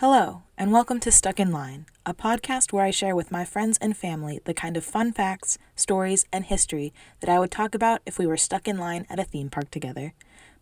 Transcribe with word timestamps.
Hello, 0.00 0.42
and 0.56 0.70
welcome 0.70 1.00
to 1.00 1.10
Stuck 1.10 1.40
in 1.40 1.50
Line, 1.50 1.84
a 2.06 2.14
podcast 2.14 2.72
where 2.72 2.84
I 2.84 2.92
share 2.92 3.16
with 3.16 3.32
my 3.32 3.44
friends 3.44 3.78
and 3.80 3.96
family 3.96 4.38
the 4.44 4.54
kind 4.54 4.76
of 4.76 4.84
fun 4.84 5.12
facts, 5.12 5.58
stories, 5.74 6.24
and 6.32 6.44
history 6.44 6.92
that 7.18 7.28
I 7.28 7.40
would 7.40 7.50
talk 7.50 7.74
about 7.74 8.00
if 8.06 8.16
we 8.16 8.24
were 8.24 8.36
stuck 8.36 8.68
in 8.68 8.78
line 8.78 9.06
at 9.10 9.18
a 9.18 9.24
theme 9.24 9.50
park 9.50 9.72
together. 9.72 10.14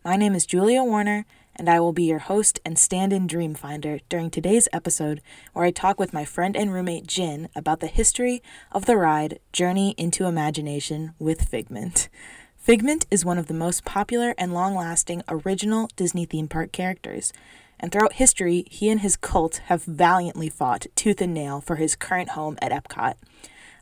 My 0.03 0.15
name 0.15 0.33
is 0.33 0.47
Julia 0.47 0.81
Warner, 0.81 1.27
and 1.55 1.69
I 1.69 1.79
will 1.79 1.93
be 1.93 2.05
your 2.05 2.17
host 2.17 2.59
and 2.65 2.79
stand 2.79 3.13
in 3.13 3.27
dream 3.27 3.53
finder 3.53 3.99
during 4.09 4.31
today's 4.31 4.67
episode, 4.73 5.21
where 5.53 5.65
I 5.65 5.69
talk 5.69 5.99
with 5.99 6.13
my 6.13 6.25
friend 6.25 6.57
and 6.57 6.73
roommate 6.73 7.05
Jin 7.05 7.47
about 7.55 7.79
the 7.79 7.85
history 7.85 8.41
of 8.71 8.87
the 8.87 8.97
ride 8.97 9.37
Journey 9.53 9.93
into 9.99 10.25
Imagination 10.25 11.13
with 11.19 11.47
Figment. 11.47 12.09
Figment 12.55 13.05
is 13.11 13.23
one 13.23 13.37
of 13.37 13.45
the 13.45 13.53
most 13.53 13.85
popular 13.85 14.33
and 14.39 14.51
long 14.51 14.73
lasting 14.73 15.21
original 15.29 15.91
Disney 15.95 16.25
theme 16.25 16.47
park 16.47 16.71
characters, 16.71 17.31
and 17.79 17.91
throughout 17.91 18.13
history, 18.13 18.65
he 18.69 18.89
and 18.89 19.01
his 19.01 19.15
cult 19.15 19.57
have 19.65 19.83
valiantly 19.83 20.49
fought 20.49 20.87
tooth 20.95 21.21
and 21.21 21.33
nail 21.33 21.61
for 21.61 21.75
his 21.75 21.95
current 21.95 22.29
home 22.29 22.57
at 22.61 22.71
Epcot. 22.71 23.15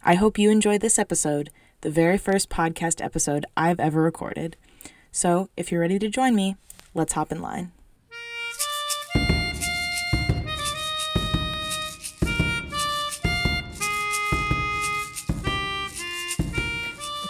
I 0.03 0.15
hope 0.15 0.37
you 0.37 0.49
enjoyed 0.49 0.81
this 0.81 0.99
episode, 0.99 1.49
the 1.81 1.89
very 1.89 2.17
first 2.17 2.49
podcast 2.49 3.03
episode 3.03 3.45
I've 3.55 3.79
ever 3.79 4.01
recorded. 4.01 4.57
So, 5.11 5.49
if 5.55 5.71
you're 5.71 5.81
ready 5.81 5.99
to 5.99 6.09
join 6.09 6.35
me, 6.35 6.57
let's 6.93 7.13
hop 7.13 7.31
in 7.31 7.41
line. 7.41 7.71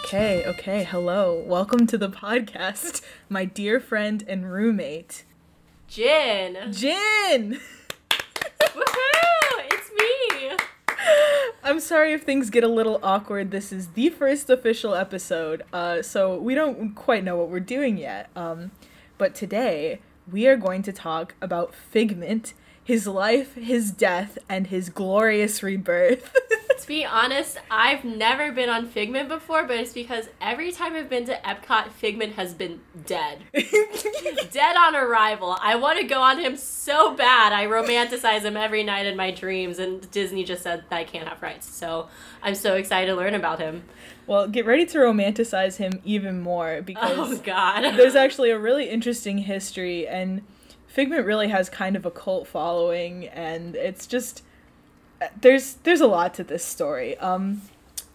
Okay, 0.06 0.46
okay, 0.46 0.84
hello. 0.84 1.44
Welcome 1.46 1.88
to 1.88 1.98
the 1.98 2.10
podcast, 2.10 3.02
my 3.28 3.44
dear 3.44 3.80
friend 3.80 4.24
and 4.28 4.52
roommate, 4.52 5.26
Jin. 5.96 6.74
Jin! 6.74 7.62
Woohoo! 8.60 9.62
It's 9.72 9.90
me. 9.98 10.52
I'm 11.64 11.80
sorry 11.80 12.12
if 12.12 12.24
things 12.24 12.50
get 12.50 12.66
a 12.66 12.68
little 12.68 13.00
awkward. 13.02 13.52
This 13.52 13.72
is 13.72 13.88
the 13.88 14.10
first 14.10 14.50
official 14.50 14.94
episode, 14.94 15.64
uh, 15.72 16.02
so 16.02 16.38
we 16.38 16.54
don't 16.54 16.96
quite 16.96 17.24
know 17.24 17.38
what 17.38 17.50
we're 17.50 17.62
doing 17.62 17.98
yet. 17.98 18.30
Um, 18.36 18.72
but 19.18 19.36
today, 19.36 20.02
we 20.30 20.48
are 20.48 20.58
going 20.58 20.84
to 20.84 20.92
talk 20.92 21.34
about 21.42 21.74
Figment, 21.74 22.54
his 22.84 23.08
life, 23.08 23.56
his 23.56 23.90
death, 23.92 24.38
and 24.50 24.68
his 24.68 24.90
glorious 24.90 25.64
rebirth. 25.64 26.36
to 26.80 26.88
be 26.88 27.06
honest, 27.06 27.58
I've 27.72 28.04
never 28.04 28.52
been 28.52 28.70
on 28.70 28.88
Figment 28.88 29.28
before, 29.30 29.66
but 29.66 29.78
it's 29.78 29.94
because 29.94 30.30
every 30.42 30.72
time 30.72 30.94
I've 30.96 31.10
been 31.10 31.26
to 31.26 31.34
Epcot, 31.46 31.92
Figment 31.92 32.34
has 32.34 32.54
been 32.54 32.82
dead. 33.06 33.40
dead 33.54 34.76
on 34.78 34.96
arrival. 34.96 35.58
I 35.62 35.76
want 35.76 36.00
to 36.00 36.06
go 36.06 36.22
on 36.22 36.40
him 36.40 36.56
so 36.58 37.16
bad. 37.16 37.54
I 37.54 37.66
romanticize 37.66 38.42
him 38.42 38.58
every 38.58 38.84
night 38.84 39.06
in 39.06 39.16
my 39.16 39.32
dreams, 39.32 39.80
and 39.80 40.10
Disney 40.12 40.44
just 40.44 40.64
said 40.64 40.84
that 40.90 40.98
I 40.98 41.04
can't 41.04 41.28
have 41.28 41.42
rights. 41.42 41.70
So 41.74 42.08
I'm 42.44 42.56
so 42.56 42.76
excited 42.76 43.08
to 43.08 43.16
learn 43.16 43.34
about 43.36 43.60
him. 43.60 43.84
well, 44.28 44.48
get 44.48 44.66
ready 44.66 44.86
to 44.88 44.98
romanticize 44.98 45.78
him 45.78 46.02
even 46.04 46.42
more 46.42 46.82
because 46.82 47.12
Oh, 47.18 47.38
God. 47.44 47.82
there's 47.98 48.16
actually 48.16 48.52
a 48.52 48.60
really 48.60 48.90
interesting 48.90 49.40
history 49.40 50.08
and 50.08 50.42
Figment 50.88 51.26
really 51.26 51.50
has 51.50 51.70
kind 51.70 51.98
of 51.98 52.06
a 52.06 52.12
cult 52.12 52.48
following 52.48 53.28
and 53.28 53.76
it's 53.76 54.08
just 54.08 54.44
there's 55.42 55.76
there's 55.84 56.02
a 56.02 56.08
lot 56.08 56.34
to 56.36 56.44
this 56.44 56.64
story. 56.64 57.18
Um 57.18 57.62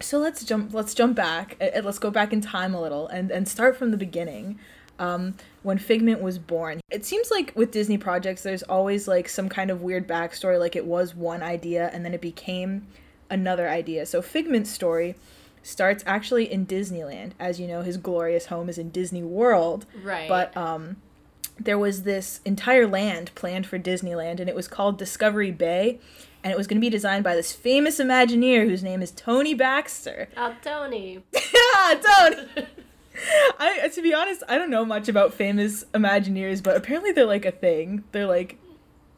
so 0.01 0.19
let's 0.19 0.45
jump 0.45 0.73
let's 0.73 0.95
jump 0.95 1.17
back 1.17 1.56
and 1.61 1.75
and 1.75 1.87
let's 1.87 1.98
go 1.98 2.11
back 2.11 2.33
in 2.33 2.41
time 2.41 2.75
a 2.75 2.81
little 2.81 3.06
and 3.09 3.31
and 3.31 3.48
start 3.48 3.77
from 3.77 3.91
the 3.91 3.97
beginning. 3.97 4.59
Um, 4.98 5.37
when 5.62 5.78
Figment 5.78 6.21
was 6.21 6.39
born. 6.39 6.83
It 6.91 7.06
seems 7.06 7.31
like 7.31 7.53
with 7.56 7.71
Disney 7.71 7.97
projects, 7.97 8.43
there's 8.43 8.62
always 8.62 9.09
like 9.09 9.31
some 9.31 9.48
kind 9.48 9.71
of 9.71 9.81
weird 9.81 10.06
backstory, 10.06 10.59
like 10.59 10.77
it 10.77 10.84
was 10.84 11.15
one 11.15 11.43
idea 11.43 11.89
and 11.95 12.05
then 12.05 12.12
it 12.12 12.21
became 12.21 12.87
another 13.31 13.67
idea. 13.67 14.05
So 14.05 14.21
Figment's 14.21 14.71
story 14.71 15.15
starts 15.62 16.03
actually 16.06 16.53
in 16.53 16.67
Disneyland. 16.67 17.32
As 17.38 17.59
you 17.59 17.67
know, 17.67 17.82
his 17.82 17.97
glorious 17.97 18.47
home 18.47 18.69
is 18.69 18.77
in 18.77 18.91
Disney 18.91 19.22
World. 19.22 19.87
Right. 20.03 20.28
But 20.28 20.55
um, 20.56 20.97
there 21.60 21.78
was 21.78 22.03
this 22.04 22.41
entire 22.44 22.87
land 22.87 23.31
planned 23.34 23.66
for 23.66 23.78
Disneyland, 23.78 24.41
and 24.41 24.48
it 24.48 24.54
was 24.54 24.66
called 24.66 24.98
Discovery 24.98 25.50
Bay. 25.50 26.00
And 26.43 26.50
it 26.50 26.56
was 26.56 26.66
going 26.66 26.78
to 26.78 26.81
be 26.81 26.88
designed 26.88 27.22
by 27.22 27.34
this 27.34 27.53
famous 27.53 27.98
Imagineer 28.00 28.65
whose 28.66 28.82
name 28.82 29.03
is 29.03 29.10
Tony 29.10 29.53
Baxter. 29.53 30.28
Oh, 30.38 30.54
Tony. 30.62 31.22
yeah, 31.34 32.00
Tony! 32.00 32.47
I, 33.59 33.91
to 33.93 34.00
be 34.03 34.15
honest, 34.15 34.43
I 34.49 34.56
don't 34.56 34.70
know 34.70 34.87
much 34.87 35.09
about 35.09 35.34
famous 35.34 35.84
Imagineers, 35.93 36.62
but 36.62 36.76
apparently 36.78 37.12
they're 37.12 37.26
like 37.26 37.44
a 37.44 37.50
thing. 37.50 38.04
They're 38.12 38.26
like 38.26 38.59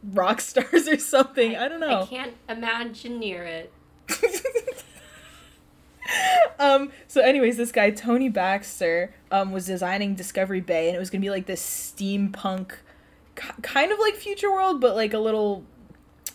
rock 0.03 0.41
stars 0.41 0.89
or 0.89 0.99
something. 0.99 1.55
I, 1.57 1.69
don't 1.69 1.79
know. 1.79 2.03
I 2.03 2.07
can't 2.07 2.35
imagine 2.49 3.21
near 3.21 3.45
it. 3.45 3.73
um 6.59 6.91
so 7.09 7.21
anyways 7.21 7.57
this 7.57 7.73
guy 7.73 7.91
tony 7.91 8.29
baxter 8.29 9.13
um 9.31 9.53
was 9.53 9.67
designing 9.67 10.15
discovery 10.15 10.61
bay 10.61 10.89
and 10.89 10.97
it 10.97 10.99
was 10.99 11.11
gonna 11.11 11.23
be 11.23 11.31
like 11.31 11.47
this 11.47 11.63
steampunk 11.63 12.73
ki- 13.37 13.49
kind 13.63 13.93
of 13.93 13.99
like 13.99 14.15
future 14.15 14.51
world 14.51 14.81
but 14.81 14.95
like 14.95 15.13
a 15.15 15.19
little 15.19 15.65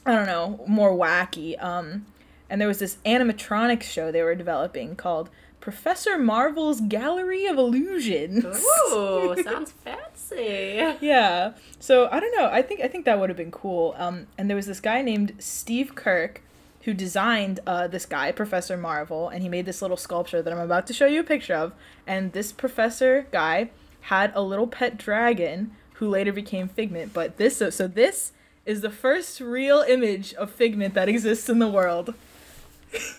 i 0.05 0.13
don't 0.13 0.25
know 0.27 0.63
more 0.67 0.91
wacky. 0.95 1.61
Um 1.61 2.05
and 2.49 2.61
there 2.61 2.67
was 2.67 2.79
this 2.79 2.97
animatronics 3.05 3.83
show 3.83 4.11
they 4.11 4.21
were 4.23 4.35
developing 4.35 4.95
called 4.95 5.29
professor 5.59 6.17
marvel's 6.17 6.79
gallery 6.79 7.45
of 7.45 7.57
illusions. 7.57 8.45
Ooh, 8.45 9.35
sounds 9.43 9.71
fancy. 9.83 10.95
yeah 11.01 11.53
so 11.79 12.07
i 12.11 12.19
don't 12.19 12.33
know 12.37 12.47
i 12.49 12.61
think 12.61 12.79
i 12.81 12.87
think 12.87 13.03
that 13.05 13.19
would 13.19 13.29
have 13.29 13.37
been 13.37 13.51
cool. 13.51 13.93
Um 13.97 14.27
and 14.37 14.49
there 14.49 14.55
was 14.55 14.65
this 14.65 14.79
guy 14.79 15.01
named 15.01 15.33
steve 15.39 15.93
kirk 15.95 16.41
who 16.87 16.93
designed 16.93 17.59
uh, 17.67 17.85
this 17.85 18.05
guy 18.05 18.31
professor 18.31 18.77
marvel 18.77 19.27
and 19.27 19.43
he 19.43 19.49
made 19.49 19.65
this 19.65 19.81
little 19.81 19.97
sculpture 19.97 20.41
that 20.41 20.53
i'm 20.53 20.59
about 20.59 20.87
to 20.87 20.93
show 20.93 21.05
you 21.05 21.19
a 21.19 21.23
picture 21.23 21.53
of 21.53 21.73
and 22.07 22.31
this 22.31 22.53
professor 22.53 23.27
guy 23.29 23.69
had 24.03 24.31
a 24.33 24.41
little 24.41 24.67
pet 24.67 24.97
dragon 24.97 25.69
who 25.95 26.07
later 26.07 26.31
became 26.31 26.69
figment 26.69 27.13
but 27.13 27.35
this 27.35 27.57
so, 27.57 27.69
so 27.69 27.89
this 27.89 28.31
is 28.65 28.79
the 28.79 28.89
first 28.89 29.41
real 29.41 29.81
image 29.81 30.33
of 30.35 30.49
figment 30.49 30.93
that 30.93 31.09
exists 31.09 31.49
in 31.49 31.59
the 31.59 31.67
world 31.67 32.13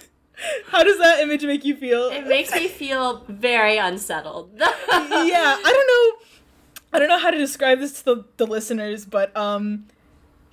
how 0.68 0.84
does 0.84 0.98
that 1.00 1.20
image 1.20 1.44
make 1.44 1.66
you 1.66 1.76
feel 1.76 2.10
It 2.12 2.28
makes 2.28 2.54
me 2.54 2.70
feel 2.70 3.26
very 3.28 3.78
unsettled. 3.78 4.52
yeah, 4.58 4.68
I 4.90 5.72
don't 5.74 5.88
know. 5.88 6.26
I 6.94 7.00
don't 7.00 7.10
know 7.10 7.20
how 7.20 7.32
to 7.32 7.38
describe 7.38 7.80
this 7.80 8.00
to 8.00 8.06
the, 8.06 8.26
the 8.38 8.48
listeners, 8.48 9.04
but 9.04 9.36
um, 9.36 9.88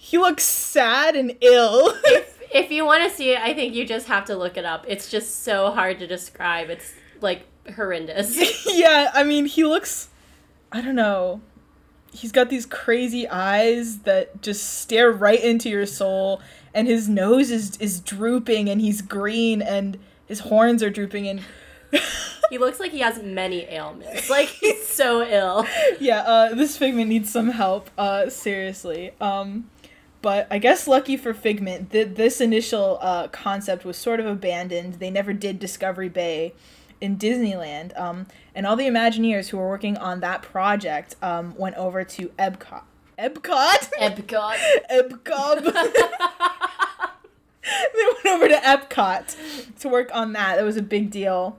he 0.05 0.19
looks 0.19 0.43
sad 0.43 1.15
and 1.15 1.37
ill. 1.41 1.97
if 2.05 2.43
if 2.53 2.73
you 2.73 2.85
want 2.85 3.09
to 3.09 3.17
see 3.17 3.31
it, 3.31 3.41
I 3.41 3.55
think 3.55 3.73
you 3.73 3.87
just 3.87 4.09
have 4.09 4.25
to 4.25 4.37
look 4.37 4.57
it 4.57 4.65
up. 4.65 4.85
It's 4.89 5.09
just 5.09 5.45
so 5.45 5.71
hard 5.71 6.01
to 6.01 6.09
describe. 6.09 6.71
It's 6.71 6.93
like 7.21 7.47
horrendous. 7.77 8.67
yeah, 8.75 9.13
I 9.15 9.23
mean, 9.23 9.47
he 9.47 9.63
looks. 9.63 10.09
I 10.73 10.81
don't 10.81 10.97
know. 10.97 11.41
He's 12.13 12.33
got 12.33 12.51
these 12.51 12.67
crazy 12.67 13.29
eyes 13.29 14.01
that 14.01 14.43
just 14.43 14.81
stare 14.81 15.13
right 15.13 15.41
into 15.41 15.71
your 15.71 15.87
soul, 15.87 16.43
and 16.75 16.89
his 16.89 17.09
nose 17.09 17.53
is 17.53 17.77
is 17.77 18.01
drooping, 18.01 18.69
and 18.69 18.81
he's 18.81 19.03
green, 19.03 19.63
and 19.63 20.01
his 20.27 20.41
horns 20.41 20.83
are 20.83 20.91
drooping, 20.91 21.29
and 21.29 21.43
he 22.51 22.59
looks 22.59 22.81
like 22.81 22.91
he 22.91 22.99
has 22.99 23.23
many 23.23 23.67
ailments. 23.67 24.29
Like 24.29 24.49
he's 24.49 24.85
so 24.85 25.23
ill. 25.23 25.65
yeah, 26.01 26.23
uh, 26.23 26.55
this 26.57 26.77
Figment 26.77 27.09
needs 27.09 27.31
some 27.31 27.51
help. 27.51 27.89
Uh, 27.97 28.29
seriously. 28.29 29.13
Um, 29.21 29.69
but 30.23 30.47
I 30.51 30.59
guess 30.59 30.87
lucky 30.87 31.17
for 31.17 31.35
Figment, 31.35 31.91
th- 31.91 32.15
this 32.15 32.41
initial 32.41 32.99
uh, 33.01 33.29
concept 33.29 33.85
was 33.85 33.97
sort 33.97 34.21
of 34.21 34.27
abandoned. 34.27 34.95
They 34.95 35.11
never 35.11 35.33
did 35.33 35.59
Discovery 35.59 36.09
Bay 36.09 36.55
in 37.01 37.19
Disneyland. 37.19 37.99
Um, 37.99 38.27
and 38.55 38.67
all 38.67 38.77
the 38.77 38.87
Imagineers 38.87 39.49
who 39.49 39.59
were 39.59 39.69
working 39.69 39.99
on 39.99 40.21
that 40.21 40.43
project 40.43 41.17
um, 41.21 41.55
went 41.57 41.77
over 41.77 42.05
to 42.05 42.29
Epcot. 42.39 42.85
Epcot? 43.19 43.91
Epcot. 44.01 44.57
Epcot. 44.91 45.65
they 47.95 48.05
went 48.05 48.27
over 48.27 48.49
to 48.49 48.55
Epcot 48.55 49.79
to 49.81 49.89
work 49.89 50.11
on 50.15 50.33
that. 50.33 50.57
That 50.57 50.65
was 50.65 50.77
a 50.77 50.83
big 50.83 51.11
deal. 51.11 51.59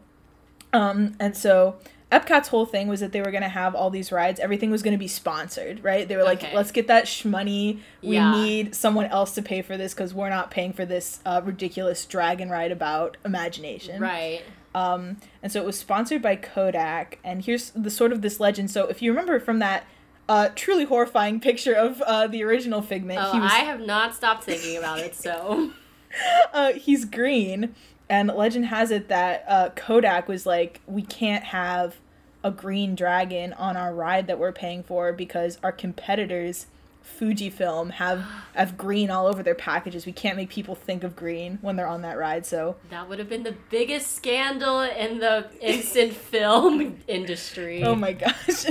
Um, 0.71 1.15
and 1.19 1.35
so 1.37 1.75
Epcot's 2.13 2.49
whole 2.49 2.65
thing 2.65 2.87
was 2.87 2.99
that 2.99 3.11
they 3.11 3.21
were 3.21 3.31
going 3.31 3.43
to 3.43 3.49
have 3.49 3.73
all 3.75 3.89
these 3.89 4.11
rides. 4.11 4.39
Everything 4.39 4.69
was 4.71 4.83
going 4.83 4.93
to 4.93 4.97
be 4.99 5.07
sponsored, 5.07 5.83
right? 5.83 6.07
They 6.07 6.15
were 6.15 6.23
like, 6.23 6.43
Okay. 6.43 6.55
let's 6.55 6.71
get 6.71 6.87
that 6.87 7.05
shmoney. 7.05 7.79
We 8.01 8.15
Yeah. 8.15 8.31
need 8.31 8.75
someone 8.75 9.05
else 9.07 9.33
to 9.35 9.41
pay 9.41 9.61
for 9.61 9.77
this 9.77 9.93
because 9.93 10.13
we're 10.13 10.29
not 10.29 10.51
paying 10.51 10.73
for 10.73 10.85
this 10.85 11.19
uh, 11.25 11.41
ridiculous 11.43 12.05
dragon 12.05 12.49
ride 12.49 12.71
about 12.71 13.17
imagination. 13.25 14.01
Right. 14.01 14.41
Um, 14.75 15.17
and 15.41 15.51
so 15.51 15.59
it 15.61 15.65
was 15.65 15.77
sponsored 15.77 16.21
by 16.21 16.35
Kodak. 16.35 17.19
And 17.23 17.43
here's 17.45 17.71
the 17.71 17.89
sort 17.91 18.11
of 18.11 18.21
this 18.21 18.39
legend. 18.39 18.69
So 18.71 18.87
if 18.87 19.01
you 19.01 19.11
remember 19.11 19.39
from 19.39 19.59
that 19.59 19.85
uh, 20.29 20.49
truly 20.55 20.85
horrifying 20.85 21.39
picture 21.39 21.73
of 21.73 22.01
uh, 22.03 22.27
the 22.27 22.43
original 22.43 22.81
Figment, 22.81 23.19
Oh, 23.21 23.33
he 23.33 23.39
was 23.39 23.51
I 23.51 23.59
have 23.59 23.81
not 23.81 24.15
stopped 24.15 24.43
thinking 24.45 24.77
about 24.77 24.99
it. 24.99 25.15
So 25.15 25.71
uh, 26.53 26.73
he's 26.73 27.05
green, 27.05 27.75
and 28.13 28.27
legend 28.27 28.67
has 28.67 28.91
it 28.91 29.07
that 29.07 29.43
uh, 29.47 29.69
Kodak 29.75 30.27
was 30.27 30.45
like, 30.45 30.81
we 30.85 31.01
can't 31.01 31.45
have 31.45 31.95
a 32.43 32.51
green 32.51 32.93
dragon 32.93 33.53
on 33.53 33.75
our 33.75 33.91
ride 33.91 34.27
that 34.27 34.37
we're 34.37 34.51
paying 34.51 34.83
for 34.83 35.11
because 35.11 35.57
our 35.63 35.71
competitors 35.71 36.67
Fujifilm 37.19 37.89
have 37.91 38.23
have 38.53 38.77
green 38.77 39.09
all 39.09 39.25
over 39.25 39.41
their 39.41 39.55
packages. 39.55 40.05
We 40.05 40.11
can't 40.11 40.37
make 40.37 40.49
people 40.49 40.75
think 40.75 41.03
of 41.03 41.15
green 41.15 41.57
when 41.61 41.75
they're 41.75 41.87
on 41.87 42.03
that 42.03 42.19
ride. 42.19 42.45
So 42.45 42.75
that 42.91 43.09
would 43.09 43.17
have 43.17 43.29
been 43.29 43.41
the 43.41 43.55
biggest 43.71 44.11
scandal 44.15 44.81
in 44.81 45.17
the 45.17 45.47
instant 45.59 46.13
film 46.31 46.99
industry. 47.07 47.81
Oh 47.81 47.95
my 47.95 48.13
gosh. 48.13 48.67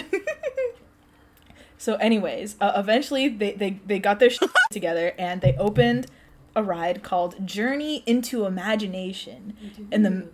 so, 1.78 1.96
anyways, 1.96 2.54
uh, 2.60 2.74
eventually 2.76 3.26
they, 3.26 3.54
they 3.54 3.80
they 3.84 3.98
got 3.98 4.20
their 4.20 4.30
shit 4.30 4.50
together 4.70 5.12
and 5.18 5.40
they 5.40 5.56
opened 5.56 6.06
a 6.54 6.62
ride 6.62 7.02
called 7.02 7.46
Journey 7.46 8.02
into 8.06 8.44
Imagination 8.44 9.56
in 9.90 10.02
the 10.02 10.28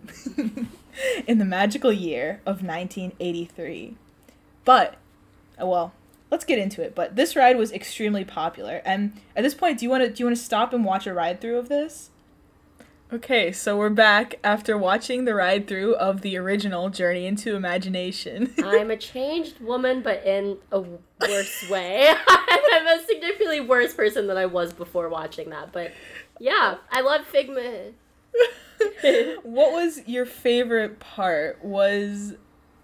in 1.27 1.37
the 1.37 1.45
magical 1.45 1.93
year 1.93 2.41
of 2.45 2.63
1983. 2.63 3.95
But 4.65 4.95
well, 5.59 5.93
let's 6.31 6.45
get 6.45 6.59
into 6.59 6.81
it. 6.81 6.95
But 6.95 7.15
this 7.15 7.35
ride 7.35 7.57
was 7.57 7.71
extremely 7.71 8.25
popular. 8.25 8.81
And 8.85 9.13
at 9.35 9.43
this 9.43 9.53
point, 9.53 9.79
do 9.79 9.85
you 9.85 9.89
want 9.89 10.03
to 10.03 10.09
do 10.09 10.21
you 10.21 10.25
want 10.25 10.37
to 10.37 10.43
stop 10.43 10.73
and 10.73 10.85
watch 10.85 11.07
a 11.07 11.13
ride 11.13 11.41
through 11.41 11.57
of 11.57 11.69
this? 11.69 12.09
Okay, 13.11 13.51
so 13.51 13.75
we're 13.75 13.89
back 13.89 14.35
after 14.43 14.77
watching 14.77 15.25
the 15.25 15.33
ride 15.33 15.67
through 15.67 15.95
of 15.95 16.21
the 16.21 16.37
original 16.37 16.91
Journey 16.91 17.25
into 17.25 17.55
Imagination. 17.55 18.53
I'm 18.63 18.91
a 18.91 18.97
changed 18.97 19.59
woman, 19.59 20.03
but 20.03 20.23
in 20.27 20.59
a 20.71 20.81
worse 20.81 21.69
way. 21.71 22.13
I'm 22.27 22.87
a 22.87 23.03
significantly 23.07 23.61
worse 23.61 23.95
person 23.95 24.27
than 24.27 24.37
I 24.37 24.45
was 24.45 24.73
before 24.73 25.09
watching 25.09 25.49
that. 25.49 25.73
But 25.73 25.91
yeah, 26.39 26.75
I 26.91 27.01
love 27.01 27.25
Figment. 27.25 27.95
what 29.41 29.71
was 29.71 30.07
your 30.07 30.27
favorite 30.27 30.99
part? 30.99 31.65
Was 31.65 32.35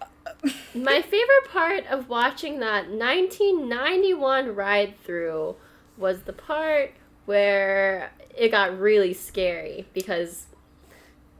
uh, 0.01 0.49
my 0.73 1.03
favorite 1.03 1.49
part 1.51 1.85
of 1.85 2.09
watching 2.09 2.61
that 2.61 2.89
1991 2.89 4.55
ride 4.55 4.95
through 5.03 5.55
was 5.97 6.23
the 6.23 6.33
part 6.33 6.93
where 7.25 8.11
it 8.37 8.49
got 8.49 8.77
really 8.77 9.13
scary 9.13 9.85
because 9.93 10.47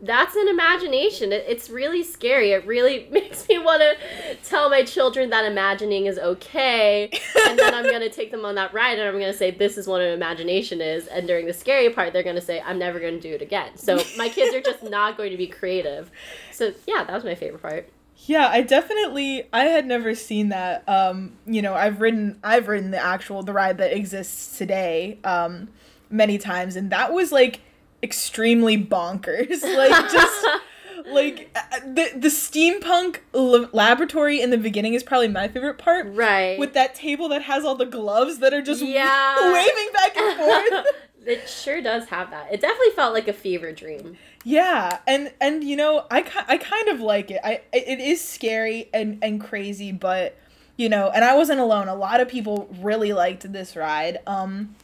that's 0.02 0.36
an 0.36 0.48
imagination. 0.48 1.32
It, 1.32 1.46
it's 1.48 1.70
really 1.70 2.04
scary. 2.04 2.52
It 2.52 2.66
really 2.66 3.08
makes 3.12 3.48
me 3.48 3.58
want 3.58 3.82
to 3.82 4.36
tell 4.44 4.70
my 4.70 4.84
children 4.84 5.30
that 5.30 5.46
imagining 5.46 6.06
is 6.06 6.18
okay. 6.18 7.10
And 7.48 7.58
then 7.58 7.74
I'm 7.74 7.84
going 7.84 8.02
to 8.02 8.10
take 8.10 8.32
them 8.32 8.46
on 8.46 8.56
that 8.56 8.74
ride 8.74 9.00
and 9.00 9.08
I'm 9.08 9.20
going 9.20 9.32
to 9.32 9.38
say, 9.38 9.52
this 9.52 9.78
is 9.78 9.88
what 9.88 10.02
an 10.02 10.12
imagination 10.12 10.82
is. 10.82 11.08
And 11.08 11.28
during 11.28 11.46
the 11.46 11.54
scary 11.54 11.90
part, 11.90 12.14
they're 12.14 12.24
going 12.24 12.36
to 12.36 12.42
say, 12.42 12.62
I'm 12.62 12.80
never 12.80 13.00
going 13.00 13.16
to 13.16 13.22
do 13.22 13.34
it 13.34 13.42
again. 13.42 13.78
So 13.78 14.00
my 14.18 14.30
kids 14.30 14.54
are 14.56 14.62
just 14.62 14.84
not 14.84 15.18
going 15.18 15.32
to 15.32 15.38
be 15.38 15.48
creative. 15.48 16.12
So 16.52 16.74
yeah, 16.88 17.04
that 17.04 17.14
was 17.14 17.24
my 17.24 17.36
favorite 17.36 17.62
part. 17.62 17.90
Yeah, 18.18 18.48
I 18.48 18.62
definitely 18.62 19.48
I 19.52 19.66
had 19.66 19.86
never 19.86 20.16
seen 20.16 20.50
that. 20.50 20.88
Um, 20.88 21.34
you 21.46 21.62
know, 21.62 21.74
I've 21.74 22.00
ridden 22.00 22.40
I've 22.44 22.68
ridden 22.68 22.92
the 22.92 23.04
actual 23.04 23.44
the 23.44 23.54
ride 23.54 23.78
that 23.80 23.96
exists 23.96 24.58
today 24.58 25.20
um 25.24 25.68
many 26.10 26.38
times 26.38 26.76
and 26.76 26.90
that 26.92 27.14
was 27.14 27.32
like 27.32 27.62
extremely 28.04 28.78
bonkers. 28.78 29.62
Like 29.76 30.12
just 30.12 30.48
like 31.08 31.50
uh, 31.56 31.80
the 31.80 32.12
the 32.16 32.28
steampunk 32.30 33.18
l- 33.34 33.70
laboratory 33.74 34.42
in 34.42 34.50
the 34.50 34.58
beginning 34.58 34.94
is 34.94 35.04
probably 35.04 35.28
my 35.28 35.48
favorite 35.48 35.78
part. 35.78 36.08
Right. 36.08 36.58
With 36.58 36.74
that 36.74 36.96
table 36.96 37.30
that 37.30 37.44
has 37.44 37.66
all 37.66 37.76
the 37.76 37.86
gloves 37.86 38.40
that 38.40 38.54
are 38.54 38.62
just 38.62 38.82
yeah. 38.82 39.36
waving 39.54 39.90
back 39.94 40.18
and 40.18 40.38
forth. 40.38 40.86
it 41.26 41.50
sure 41.50 41.82
does 41.82 42.06
have 42.06 42.32
that. 42.32 42.54
It 42.54 42.62
definitely 42.62 42.92
felt 42.96 43.14
like 43.14 43.28
a 43.28 43.34
fever 43.34 43.72
dream. 43.72 44.18
Yeah, 44.44 45.00
and 45.08 45.34
and 45.42 45.64
you 45.64 45.76
know, 45.76 46.06
I 46.10 46.20
I 46.48 46.58
kind 46.58 46.88
of 46.90 47.02
like 47.02 47.32
it. 47.32 47.42
I 47.44 47.62
it 47.74 48.00
is 48.00 48.22
scary 48.24 48.90
and 48.94 49.20
and 49.22 49.42
crazy, 49.42 49.92
but 49.92 50.38
you 50.78 50.90
know, 50.90 51.10
and 51.10 51.24
I 51.24 51.36
wasn't 51.36 51.60
alone. 51.60 51.88
A 51.88 51.96
lot 51.96 52.22
of 52.22 52.28
people 52.28 52.70
really 52.82 53.14
liked 53.14 53.52
this 53.52 53.76
ride. 53.76 54.20
Um 54.28 54.76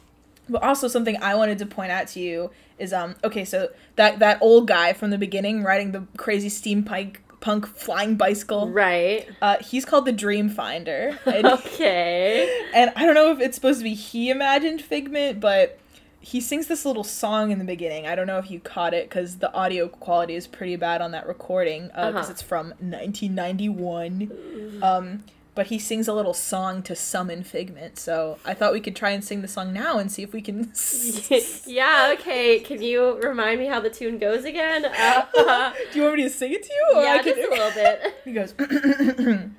but 0.52 0.62
also 0.62 0.88
something 0.88 1.16
I 1.22 1.34
wanted 1.34 1.58
to 1.58 1.66
point 1.66 1.90
out 1.90 2.08
to 2.08 2.20
you 2.20 2.50
is 2.78 2.92
um 2.92 3.16
okay, 3.24 3.44
so 3.44 3.70
that 3.96 4.18
that 4.20 4.38
old 4.40 4.68
guy 4.68 4.92
from 4.92 5.10
the 5.10 5.18
beginning 5.18 5.62
riding 5.62 5.92
the 5.92 6.06
crazy 6.16 6.48
steampunk 6.48 7.16
punk 7.42 7.66
flying 7.66 8.14
bicycle. 8.14 8.70
Right. 8.70 9.28
Uh, 9.42 9.58
he's 9.58 9.84
called 9.84 10.06
the 10.06 10.12
Dream 10.12 10.48
Finder. 10.48 11.18
And, 11.26 11.46
okay. 11.46 12.66
And 12.72 12.92
I 12.94 13.04
don't 13.04 13.14
know 13.14 13.32
if 13.32 13.40
it's 13.40 13.56
supposed 13.56 13.80
to 13.80 13.84
be 13.84 13.94
he 13.94 14.30
imagined 14.30 14.80
Figment, 14.80 15.40
but 15.40 15.78
he 16.20 16.40
sings 16.40 16.68
this 16.68 16.84
little 16.84 17.04
song 17.04 17.50
in 17.50 17.58
the 17.58 17.64
beginning. 17.64 18.06
I 18.06 18.14
don't 18.14 18.28
know 18.28 18.38
if 18.38 18.50
you 18.50 18.60
caught 18.60 18.94
it 18.94 19.08
because 19.08 19.38
the 19.38 19.52
audio 19.52 19.88
quality 19.88 20.36
is 20.36 20.46
pretty 20.46 20.76
bad 20.76 21.02
on 21.02 21.10
that 21.10 21.26
recording 21.26 21.88
because 21.88 22.14
uh, 22.14 22.18
uh-huh. 22.18 22.30
it's 22.30 22.42
from 22.42 22.68
1991. 22.78 24.80
Um, 24.82 25.24
but 25.54 25.66
he 25.66 25.78
sings 25.78 26.08
a 26.08 26.14
little 26.14 26.34
song 26.34 26.82
to 26.84 26.96
summon 26.96 27.42
Figment. 27.42 27.98
So 27.98 28.38
I 28.44 28.54
thought 28.54 28.72
we 28.72 28.80
could 28.80 28.96
try 28.96 29.10
and 29.10 29.24
sing 29.24 29.42
the 29.42 29.48
song 29.48 29.72
now 29.72 29.98
and 29.98 30.10
see 30.10 30.22
if 30.22 30.32
we 30.32 30.40
can. 30.40 30.72
yeah. 31.66 32.14
Okay. 32.18 32.60
Can 32.60 32.82
you 32.82 33.20
remind 33.20 33.60
me 33.60 33.66
how 33.66 33.80
the 33.80 33.90
tune 33.90 34.18
goes 34.18 34.44
again? 34.44 34.84
Uh, 34.84 35.24
Do 35.92 35.98
you 35.98 36.04
want 36.04 36.16
me 36.16 36.22
to 36.24 36.30
sing 36.30 36.52
it 36.52 36.62
to 36.62 36.72
you? 36.72 36.92
Or 36.96 37.02
yeah, 37.02 37.12
I 37.12 37.22
just 37.22 37.38
a 37.38 37.50
little 37.50 37.70
bit. 37.70 38.14
He 38.24 38.32
goes. 38.32 38.54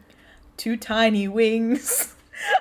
Two 0.58 0.78
tiny 0.78 1.28
wings, 1.28 2.14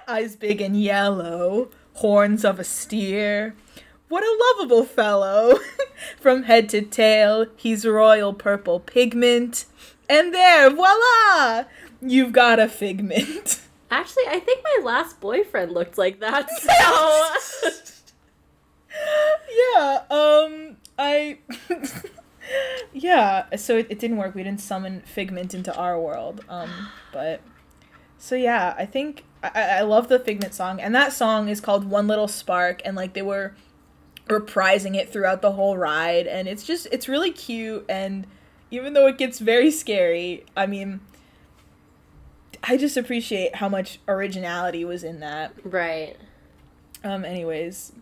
eyes 0.08 0.34
big 0.34 0.62
and 0.62 0.80
yellow, 0.80 1.70
horns 1.92 2.42
of 2.42 2.58
a 2.58 2.64
steer 2.64 3.54
what 4.12 4.22
a 4.22 4.58
lovable 4.58 4.84
fellow. 4.84 5.58
From 6.20 6.42
head 6.42 6.68
to 6.68 6.82
tail, 6.82 7.46
he's 7.56 7.86
royal 7.86 8.34
purple 8.34 8.78
pigment. 8.78 9.64
And 10.06 10.34
there, 10.34 10.68
voila! 10.68 11.64
You've 12.02 12.32
got 12.32 12.58
a 12.58 12.68
figment. 12.68 13.60
Actually, 13.90 14.24
I 14.28 14.40
think 14.40 14.64
my 14.64 14.84
last 14.84 15.20
boyfriend 15.20 15.72
looked 15.72 15.96
like 15.96 16.18
that, 16.20 16.50
so. 17.80 18.18
yeah, 19.74 20.02
um, 20.10 20.76
I. 20.98 21.38
yeah, 22.92 23.54
so 23.56 23.78
it, 23.78 23.86
it 23.90 23.98
didn't 23.98 24.16
work. 24.16 24.34
We 24.34 24.42
didn't 24.42 24.60
summon 24.60 25.02
Figment 25.02 25.54
into 25.54 25.74
our 25.76 25.98
world. 26.00 26.44
Um, 26.48 26.70
but. 27.12 27.40
So 28.18 28.34
yeah, 28.34 28.74
I 28.78 28.86
think 28.86 29.24
I, 29.42 29.78
I 29.78 29.80
love 29.82 30.08
the 30.08 30.18
Figment 30.18 30.54
song, 30.54 30.80
and 30.80 30.94
that 30.94 31.12
song 31.12 31.48
is 31.48 31.60
called 31.60 31.84
One 31.84 32.08
Little 32.08 32.28
Spark, 32.28 32.82
and 32.84 32.96
like 32.96 33.12
they 33.14 33.22
were 33.22 33.54
reprising 34.28 34.96
it 34.96 35.12
throughout 35.12 35.42
the 35.42 35.52
whole 35.52 35.76
ride 35.76 36.26
and 36.28 36.46
it's 36.46 36.62
just 36.62 36.86
it's 36.92 37.08
really 37.08 37.32
cute 37.32 37.84
and 37.88 38.24
even 38.70 38.92
though 38.92 39.08
it 39.08 39.18
gets 39.18 39.40
very 39.40 39.68
scary 39.68 40.44
i 40.56 40.64
mean 40.64 41.00
i 42.62 42.76
just 42.76 42.96
appreciate 42.96 43.56
how 43.56 43.68
much 43.68 43.98
originality 44.08 44.84
was 44.84 45.04
in 45.04 45.20
that 45.20 45.52
right 45.64 46.16
um 47.04 47.24
anyways 47.24 47.92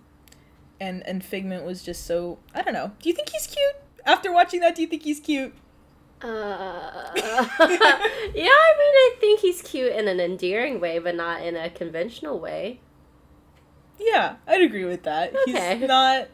and 0.80 1.06
and 1.06 1.24
figment 1.24 1.64
was 1.64 1.82
just 1.82 2.06
so 2.06 2.38
i 2.54 2.62
don't 2.62 2.74
know 2.74 2.92
do 3.02 3.08
you 3.08 3.14
think 3.14 3.28
he's 3.28 3.46
cute 3.46 3.76
after 4.06 4.32
watching 4.32 4.60
that 4.60 4.74
do 4.74 4.82
you 4.82 4.88
think 4.88 5.02
he's 5.02 5.20
cute 5.20 5.54
uh, 6.22 7.12
yeah, 7.16 7.22
I 7.24 8.04
mean, 8.34 8.44
I 8.44 9.14
think 9.20 9.40
he's 9.40 9.62
cute 9.62 9.92
in 9.92 10.06
an 10.06 10.20
endearing 10.20 10.78
way, 10.78 10.98
but 10.98 11.14
not 11.14 11.40
in 11.40 11.56
a 11.56 11.70
conventional 11.70 12.38
way. 12.38 12.80
Yeah, 13.98 14.36
I'd 14.46 14.60
agree 14.60 14.84
with 14.84 15.04
that. 15.04 15.34
Okay. 15.48 15.78
He's 15.78 15.88
not. 15.88 16.28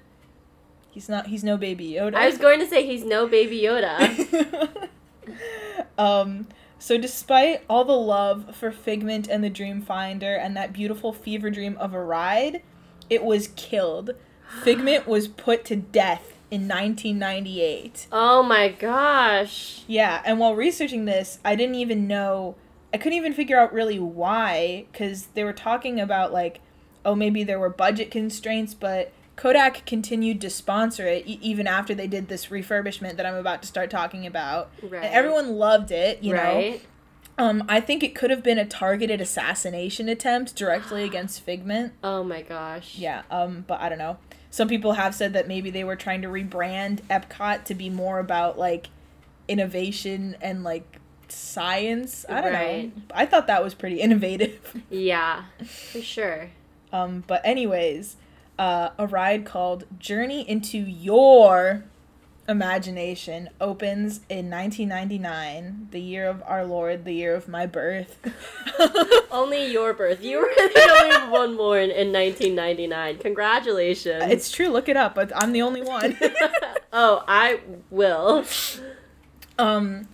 He's 0.90 1.08
not. 1.08 1.26
He's 1.26 1.44
no 1.44 1.56
baby 1.56 1.92
Yoda. 1.92 2.14
I 2.14 2.26
was 2.26 2.38
going 2.38 2.58
to 2.60 2.66
say 2.66 2.84
he's 2.84 3.04
no 3.04 3.28
baby 3.28 3.60
Yoda. 3.60 4.88
um. 5.98 6.48
So, 6.86 6.96
despite 6.96 7.64
all 7.68 7.84
the 7.84 7.96
love 7.96 8.54
for 8.54 8.70
Figment 8.70 9.26
and 9.26 9.42
the 9.42 9.50
Dream 9.50 9.82
Finder 9.82 10.36
and 10.36 10.56
that 10.56 10.72
beautiful 10.72 11.12
fever 11.12 11.50
dream 11.50 11.76
of 11.78 11.94
a 11.94 12.00
ride, 12.00 12.62
it 13.10 13.24
was 13.24 13.48
killed. 13.56 14.12
Figment 14.62 15.08
was 15.08 15.26
put 15.26 15.64
to 15.64 15.74
death 15.74 16.34
in 16.48 16.68
1998. 16.68 18.06
Oh 18.12 18.44
my 18.44 18.68
gosh. 18.68 19.82
Yeah, 19.88 20.22
and 20.24 20.38
while 20.38 20.54
researching 20.54 21.06
this, 21.06 21.40
I 21.44 21.56
didn't 21.56 21.74
even 21.74 22.06
know. 22.06 22.54
I 22.94 22.98
couldn't 22.98 23.18
even 23.18 23.32
figure 23.32 23.58
out 23.58 23.72
really 23.72 23.98
why, 23.98 24.86
because 24.92 25.26
they 25.34 25.42
were 25.42 25.52
talking 25.52 25.98
about 25.98 26.32
like 26.32 26.60
oh, 27.04 27.16
maybe 27.16 27.42
there 27.42 27.58
were 27.58 27.68
budget 27.68 28.12
constraints, 28.12 28.74
but 28.74 29.12
Kodak 29.36 29.84
continued 29.84 30.40
to 30.40 30.50
sponsor 30.50 31.06
it 31.06 31.26
e- 31.26 31.38
even 31.42 31.66
after 31.66 31.94
they 31.94 32.06
did 32.06 32.28
this 32.28 32.46
refurbishment 32.46 33.16
that 33.16 33.26
I'm 33.26 33.34
about 33.34 33.62
to 33.62 33.68
start 33.68 33.90
talking 33.90 34.26
about. 34.26 34.70
Right. 34.82 35.04
And 35.04 35.14
everyone 35.14 35.52
loved 35.56 35.90
it, 35.90 36.22
you 36.22 36.34
right. 36.34 36.72
know. 36.72 36.80
Um, 37.38 37.64
I 37.68 37.80
think 37.80 38.02
it 38.02 38.14
could 38.14 38.30
have 38.30 38.42
been 38.42 38.58
a 38.58 38.64
targeted 38.64 39.20
assassination 39.20 40.08
attempt 40.08 40.56
directly 40.56 41.04
against 41.04 41.42
Figment. 41.42 41.92
Oh 42.02 42.24
my 42.24 42.40
gosh. 42.40 42.96
Yeah, 42.96 43.22
um, 43.30 43.64
but 43.66 43.80
I 43.80 43.88
don't 43.90 43.98
know. 43.98 44.16
Some 44.50 44.68
people 44.68 44.92
have 44.92 45.14
said 45.14 45.34
that 45.34 45.46
maybe 45.46 45.68
they 45.68 45.84
were 45.84 45.96
trying 45.96 46.22
to 46.22 46.28
rebrand 46.28 47.02
Epcot 47.10 47.64
to 47.64 47.74
be 47.74 47.90
more 47.90 48.18
about 48.20 48.58
like 48.58 48.86
innovation 49.48 50.36
and 50.40 50.64
like 50.64 50.98
science. 51.28 52.24
I 52.28 52.40
don't 52.40 52.52
right. 52.52 52.96
know. 52.96 53.02
I 53.12 53.26
thought 53.26 53.48
that 53.48 53.62
was 53.62 53.74
pretty 53.74 54.00
innovative. 54.00 54.82
Yeah, 54.88 55.44
for 55.62 56.00
sure. 56.00 56.50
Um, 56.90 57.22
but 57.26 57.42
anyways, 57.44 58.16
uh, 58.58 58.90
a 58.98 59.06
ride 59.06 59.44
called 59.44 59.84
Journey 59.98 60.48
into 60.48 60.78
Your 60.78 61.84
Imagination 62.48 63.50
opens 63.60 64.20
in 64.28 64.48
1999, 64.48 65.88
the 65.90 66.00
year 66.00 66.28
of 66.28 66.44
our 66.46 66.64
Lord, 66.64 67.04
the 67.04 67.12
year 67.12 67.34
of 67.34 67.48
my 67.48 67.66
birth. 67.66 68.18
Only 69.32 69.66
your 69.72 69.92
birth. 69.92 70.22
You 70.22 70.38
were 70.38 70.52
the 70.56 70.98
only 71.02 71.32
one 71.32 71.56
born 71.56 71.90
in 71.90 72.12
1999. 72.12 73.18
Congratulations. 73.18 74.24
it's 74.30 74.50
true, 74.50 74.68
look 74.68 74.88
it 74.88 74.96
up, 74.96 75.14
but 75.14 75.32
I'm 75.34 75.52
the 75.52 75.62
only 75.62 75.82
one. 75.82 76.16
oh, 76.92 77.24
I 77.26 77.60
will. 77.90 78.44
um 79.58 80.06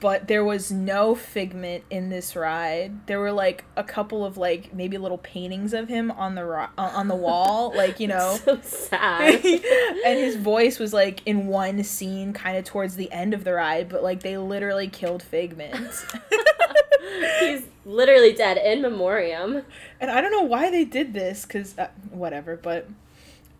but 0.00 0.28
there 0.28 0.44
was 0.44 0.70
no 0.70 1.14
figment 1.14 1.84
in 1.90 2.08
this 2.10 2.36
ride. 2.36 3.06
There 3.06 3.20
were 3.20 3.32
like 3.32 3.64
a 3.76 3.84
couple 3.84 4.24
of 4.24 4.36
like 4.36 4.74
maybe 4.74 4.98
little 4.98 5.18
paintings 5.18 5.72
of 5.72 5.88
him 5.88 6.10
on 6.10 6.34
the 6.34 6.44
ro- 6.44 6.68
uh, 6.76 6.90
on 6.94 7.08
the 7.08 7.14
wall, 7.14 7.72
like 7.74 8.00
you 8.00 8.08
know. 8.08 8.38
So 8.44 8.60
sad. 8.62 9.44
and 9.44 10.18
his 10.18 10.36
voice 10.36 10.78
was 10.78 10.92
like 10.92 11.22
in 11.26 11.46
one 11.46 11.82
scene, 11.84 12.32
kind 12.32 12.56
of 12.56 12.64
towards 12.64 12.96
the 12.96 13.10
end 13.12 13.34
of 13.34 13.44
the 13.44 13.54
ride, 13.54 13.88
but 13.88 14.02
like 14.02 14.22
they 14.22 14.36
literally 14.36 14.88
killed 14.88 15.22
Figment. 15.22 15.74
He's 17.40 17.64
literally 17.84 18.32
dead 18.32 18.58
in 18.58 18.82
memoriam. 18.82 19.62
and 20.00 20.10
I 20.10 20.20
don't 20.20 20.32
know 20.32 20.42
why 20.42 20.70
they 20.70 20.84
did 20.84 21.14
this, 21.14 21.44
cause 21.46 21.78
uh, 21.78 21.88
whatever. 22.10 22.56
But 22.56 22.88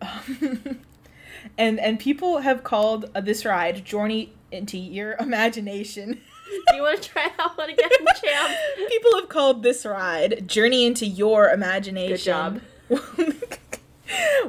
um, 0.01 0.79
and 1.57 1.79
and 1.79 1.99
people 1.99 2.39
have 2.39 2.63
called 2.63 3.09
uh, 3.15 3.21
this 3.21 3.45
ride 3.45 3.83
"Journey 3.85 4.33
into 4.51 4.77
Your 4.77 5.15
Imagination." 5.19 6.21
Do 6.49 6.61
you 6.75 6.81
want 6.81 7.01
to 7.01 7.09
try 7.09 7.29
that 7.37 7.57
one 7.57 7.69
again, 7.69 7.89
champ? 8.21 8.57
People 8.89 9.15
have 9.19 9.29
called 9.29 9.63
this 9.63 9.85
ride 9.85 10.47
"Journey 10.47 10.85
into 10.85 11.05
Your 11.05 11.49
Imagination." 11.49 12.11
Good 12.15 12.21
job. 12.23 12.61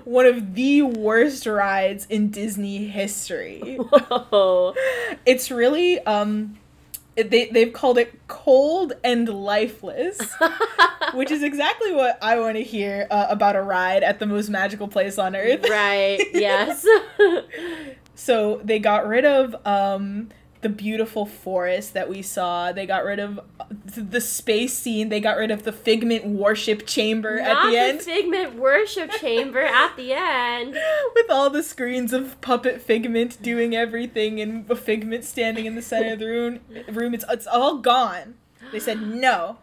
One 0.05 0.25
of 0.27 0.55
the 0.55 0.83
worst 0.83 1.45
rides 1.47 2.07
in 2.09 2.31
Disney 2.31 2.87
history. 2.87 3.77
Whoa. 3.77 4.75
It's 5.27 5.51
really 5.51 5.99
um 6.01 6.57
they 7.17 7.47
they've 7.47 7.73
called 7.73 7.99
it 7.99 8.15
cold 8.29 8.93
and 9.03 9.29
lifeless, 9.29 10.21
which 11.15 11.33
is 11.33 11.43
exactly 11.43 11.93
what 11.93 12.17
I 12.23 12.39
want 12.39 12.57
to 12.57 12.63
hear 12.63 13.09
uh, 13.11 13.27
about 13.29 13.57
a 13.57 13.63
ride 13.63 14.05
at 14.05 14.21
the 14.21 14.27
most 14.27 14.49
magical 14.49 14.87
place 14.87 15.19
on 15.19 15.35
earth. 15.35 15.69
right. 15.69 16.25
Yes. 16.33 16.87
So 18.15 18.61
they 18.63 18.79
got 18.79 19.07
rid 19.09 19.25
of 19.25 19.57
um 19.67 20.29
the 20.61 20.69
beautiful 20.69 21.25
forest 21.25 21.95
that 21.95 22.09
we 22.09 22.23
saw. 22.23 22.73
They 22.73 22.87
got 22.87 23.05
rid 23.05 23.19
of 23.19 23.41
the 23.97 24.21
space 24.21 24.77
scene. 24.77 25.09
They 25.09 25.21
got 25.21 25.37
rid 25.37 25.51
of 25.51 25.63
the 25.63 25.73
Figment 25.73 26.27
worship 26.27 26.87
chamber 26.87 27.37
Not 27.41 27.67
at 27.67 27.71
the 27.71 27.77
end. 27.77 28.03
Figment 28.03 28.55
worship 28.57 29.11
chamber 29.21 29.61
at 29.63 29.97
the 29.97 30.13
end. 30.13 30.77
with 31.15 31.31
all 31.31 31.51
the 31.51 31.63
screens 31.63 32.13
of 32.13 32.41
puppet 32.41 32.81
figment 32.81 33.41
doing 33.43 33.75
everything 33.75 34.41
and 34.41 34.69
a 34.71 34.77
figment 34.77 35.25
standing 35.25 35.67
in 35.67 35.75
the 35.75 35.83
center 35.83 36.13
of 36.15 36.19
the 36.19 36.27
room 36.27 36.61
room 36.93 37.15
it's 37.15 37.25
it's 37.29 37.47
all 37.47 37.79
gone 37.79 38.35
they 38.73 38.79
said 38.81 39.01
no 39.01 39.59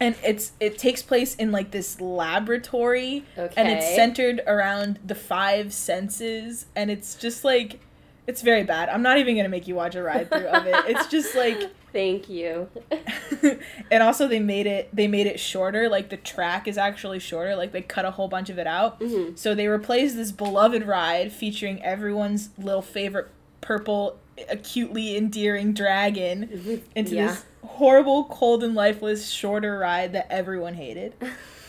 and 0.00 0.16
it's 0.24 0.52
it 0.60 0.78
takes 0.78 1.02
place 1.02 1.34
in 1.36 1.52
like 1.52 1.70
this 1.70 2.00
laboratory 2.00 3.24
and 3.56 3.68
it's 3.68 3.94
centered 3.94 4.40
around 4.46 4.98
the 5.04 5.14
five 5.14 5.72
senses 5.72 6.66
and 6.74 6.90
it's 6.90 7.14
just 7.14 7.44
like 7.44 7.80
it's 8.26 8.42
very 8.42 8.62
bad. 8.64 8.88
I'm 8.88 9.02
not 9.02 9.18
even 9.18 9.36
gonna 9.36 9.48
make 9.48 9.66
you 9.68 9.74
watch 9.74 9.94
a 9.94 10.02
ride 10.02 10.28
through 10.30 10.46
of 10.46 10.66
it. 10.66 10.74
It's 10.88 11.06
just 11.08 11.34
like 11.34 11.70
Thank 11.92 12.28
you. 12.28 12.68
and 13.90 14.02
also 14.02 14.26
they 14.26 14.40
made 14.40 14.66
it 14.66 14.88
they 14.92 15.06
made 15.06 15.26
it 15.28 15.38
shorter. 15.38 15.88
Like 15.88 16.08
the 16.08 16.16
track 16.16 16.66
is 16.66 16.76
actually 16.76 17.20
shorter. 17.20 17.54
Like 17.54 17.70
they 17.72 17.82
cut 17.82 18.04
a 18.04 18.10
whole 18.10 18.26
bunch 18.28 18.50
of 18.50 18.58
it 18.58 18.66
out. 18.66 18.98
Mhm. 19.00 19.38
so 19.38 19.54
they 19.54 19.68
replaced 19.68 20.16
this 20.16 20.32
beloved 20.32 20.82
ride 20.86 21.32
featuring 21.32 21.82
everyone's 21.84 22.50
little 22.58 22.82
favorite 22.82 23.28
purple 23.60 24.18
acutely 24.50 25.16
endearing 25.16 25.72
dragon 25.72 26.82
into 26.96 27.14
Yeah. 27.14 27.28
this 27.28 27.44
horrible 27.64 28.24
cold 28.24 28.64
and 28.64 28.74
lifeless 28.74 29.30
shorter 29.30 29.78
ride 29.78 30.12
that 30.12 30.26
everyone 30.30 30.74
hated 30.74 31.14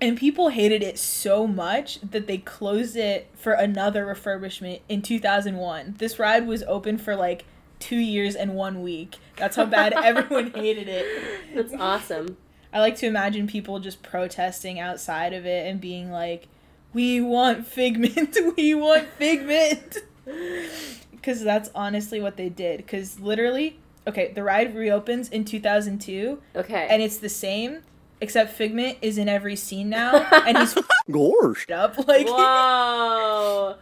and 0.00 0.16
people 0.16 0.48
hated 0.48 0.82
it 0.82 0.98
so 0.98 1.46
much 1.46 2.00
that 2.00 2.26
they 2.26 2.38
closed 2.38 2.96
it 2.96 3.28
for 3.34 3.52
another 3.52 4.06
refurbishment 4.06 4.80
in 4.88 5.02
2001 5.02 5.94
this 5.98 6.18
ride 6.18 6.46
was 6.46 6.62
open 6.64 6.96
for 6.98 7.14
like 7.16 7.44
two 7.78 7.96
years 7.96 8.34
and 8.34 8.54
one 8.54 8.82
week 8.82 9.16
that's 9.36 9.56
how 9.56 9.64
bad 9.64 9.92
everyone 9.96 10.50
hated 10.52 10.88
it 10.88 11.06
That's 11.54 11.72
awesome. 11.74 12.36
I 12.72 12.78
like 12.78 12.94
to 12.96 13.06
imagine 13.06 13.48
people 13.48 13.80
just 13.80 14.00
protesting 14.02 14.78
outside 14.78 15.32
of 15.32 15.44
it 15.44 15.66
and 15.66 15.80
being 15.80 16.12
like, 16.12 16.46
"We 16.92 17.20
want 17.20 17.66
Figment. 17.66 18.36
we 18.56 18.74
want 18.74 19.08
Figment." 19.18 19.96
Cuz 21.22 21.42
that's 21.42 21.68
honestly 21.74 22.20
what 22.20 22.36
they 22.36 22.48
did 22.48 22.86
cuz 22.86 23.18
literally, 23.18 23.78
okay, 24.06 24.32
the 24.32 24.42
ride 24.44 24.74
reopens 24.76 25.28
in 25.28 25.44
2002 25.44 26.40
Okay. 26.54 26.86
and 26.88 27.02
it's 27.02 27.18
the 27.18 27.28
same 27.28 27.80
except 28.20 28.52
Figment 28.52 28.98
is 29.02 29.18
in 29.18 29.28
every 29.28 29.56
scene 29.56 29.88
now 29.88 30.16
and 30.46 30.58
he's 30.58 30.74
Gosh. 30.74 30.84
f***ed 31.68 31.72
up 31.72 32.06
like 32.08 32.26
Whoa. 32.26 33.76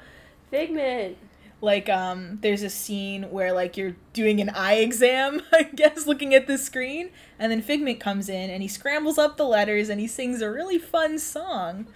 Figment. 0.50 1.16
like 1.60 1.88
um 1.88 2.38
there's 2.40 2.62
a 2.62 2.70
scene 2.70 3.24
where 3.30 3.52
like 3.52 3.76
you're 3.76 3.96
doing 4.12 4.40
an 4.40 4.48
eye 4.50 4.76
exam 4.76 5.42
i 5.52 5.64
guess 5.64 6.06
looking 6.06 6.32
at 6.34 6.46
the 6.46 6.56
screen 6.56 7.10
and 7.38 7.50
then 7.52 7.60
figment 7.60 7.98
comes 8.00 8.28
in 8.28 8.48
and 8.48 8.62
he 8.62 8.68
scrambles 8.68 9.18
up 9.18 9.36
the 9.36 9.44
letters 9.44 9.88
and 9.88 10.00
he 10.00 10.06
sings 10.06 10.40
a 10.40 10.50
really 10.50 10.78
fun 10.78 11.18
song 11.18 11.86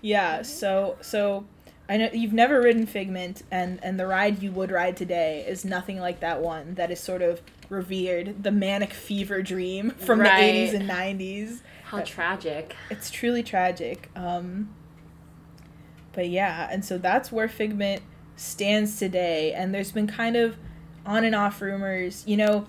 Yeah, 0.00 0.42
so 0.42 0.96
so 1.00 1.46
I 1.88 1.96
know 1.96 2.10
you've 2.12 2.32
never 2.32 2.60
ridden 2.60 2.86
Figment 2.86 3.42
and 3.50 3.80
and 3.82 3.98
the 3.98 4.06
ride 4.06 4.42
you 4.42 4.52
would 4.52 4.70
ride 4.70 4.96
today 4.96 5.44
is 5.48 5.64
nothing 5.64 5.98
like 5.98 6.20
that 6.20 6.40
one 6.40 6.74
that 6.74 6.90
is 6.90 7.00
sort 7.00 7.22
of 7.22 7.40
revered, 7.68 8.42
the 8.44 8.52
manic 8.52 8.92
fever 8.92 9.42
dream 9.42 9.90
from 9.90 10.20
Right. 10.20 10.70
the 10.70 10.70
80s 10.70 10.74
and 10.74 10.88
90s. 10.88 11.60
How 11.84 12.00
tragic. 12.02 12.76
It's 12.90 13.10
truly 13.10 13.42
tragic. 13.42 14.10
Um 14.14 14.74
but 16.16 16.28
yeah, 16.28 16.68
and 16.72 16.84
so 16.84 16.98
that's 16.98 17.30
where 17.30 17.46
Figment 17.48 18.02
stands 18.34 18.98
today 18.98 19.52
and 19.52 19.72
there's 19.72 19.92
been 19.92 20.08
kind 20.08 20.34
of 20.36 20.56
on 21.06 21.24
and 21.24 21.34
off 21.36 21.60
rumors, 21.62 22.24
you 22.26 22.36
know, 22.36 22.66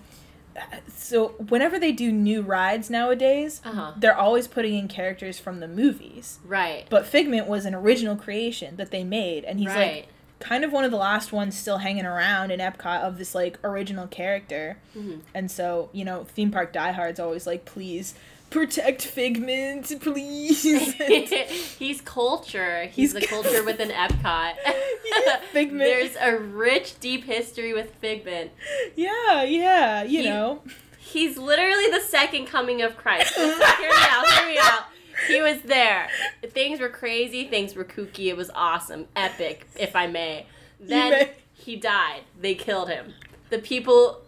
so 0.94 1.30
whenever 1.50 1.78
they 1.80 1.92
do 1.92 2.12
new 2.12 2.42
rides 2.42 2.90
nowadays, 2.90 3.62
Uh 3.64 3.72
huh. 3.72 3.92
they're 3.98 4.18
always 4.18 4.48
putting 4.48 4.74
in 4.76 4.88
characters 4.88 5.38
from 5.40 5.60
the 5.60 5.68
movies. 5.68 6.40
Right. 6.46 6.86
But 6.90 7.06
Figment 7.06 7.48
was 7.48 7.66
an 7.66 7.76
original 7.76 8.16
creation 8.16 8.76
that 8.78 8.92
they 8.92 9.04
made, 9.04 9.44
and 9.46 9.60
he's 9.60 9.68
right. 9.70 9.96
like 9.96 10.08
kind 10.40 10.64
of 10.64 10.72
one 10.72 10.84
of 10.84 10.92
the 10.92 10.98
last 10.98 11.32
ones 11.32 11.58
still 11.58 11.80
hanging 11.80 12.06
around 12.06 12.52
in 12.52 12.60
Epcot 12.60 13.02
of 13.02 13.18
this 13.18 13.34
like 13.36 13.58
original 13.64 14.08
character. 14.08 14.78
Mhm. 14.96 15.22
And 15.34 15.50
so, 15.52 15.90
you 15.94 16.06
know, 16.06 16.24
theme 16.26 16.52
park 16.52 16.72
diehards 16.74 17.20
always 17.20 17.46
like, 17.48 17.66
please 17.66 18.14
protect 18.50 19.02
Figment, 19.04 20.00
please. 20.02 20.64
he's 21.80 22.02
culture. 22.02 22.86
He's, 22.86 23.12
He's 23.12 23.14
the 23.14 23.28
culture 23.28 23.64
within 23.64 23.90
Epcot. 23.90 24.54
Figment. 25.52 25.80
There's 25.80 26.16
a 26.20 26.38
rich, 26.38 27.00
deep 27.00 27.24
history 27.26 27.74
with 27.74 27.94
Figment. 27.96 28.52
yeah, 28.96 29.44
yeah, 29.44 30.04
you 30.04 30.22
He- 30.22 30.30
know. 30.30 30.62
He's 31.00 31.38
literally 31.38 31.90
the 31.90 32.02
second 32.02 32.48
coming 32.48 32.82
of 32.82 32.98
Christ. 32.98 33.34
hear 33.34 33.48
me 33.48 33.54
out. 33.56 34.28
Hear 34.28 34.48
me 34.50 34.58
out. 34.62 34.84
He 35.30 35.42
was 35.42 35.62
there. 35.62 36.10
Things 36.50 36.82
were 36.82 36.90
crazy. 36.90 37.46
Things 37.48 37.76
were 37.76 37.86
kooky. 37.86 38.26
It 38.28 38.36
was 38.36 38.52
awesome, 38.54 39.08
epic, 39.16 39.66
if 39.80 39.96
I 39.96 40.08
may. 40.08 40.48
Then 40.82 41.12
may. 41.12 41.32
he 41.54 41.78
died. 41.78 42.24
They 42.40 42.56
killed 42.56 42.90
him. 42.90 43.14
The 43.50 43.60
people 43.60 44.22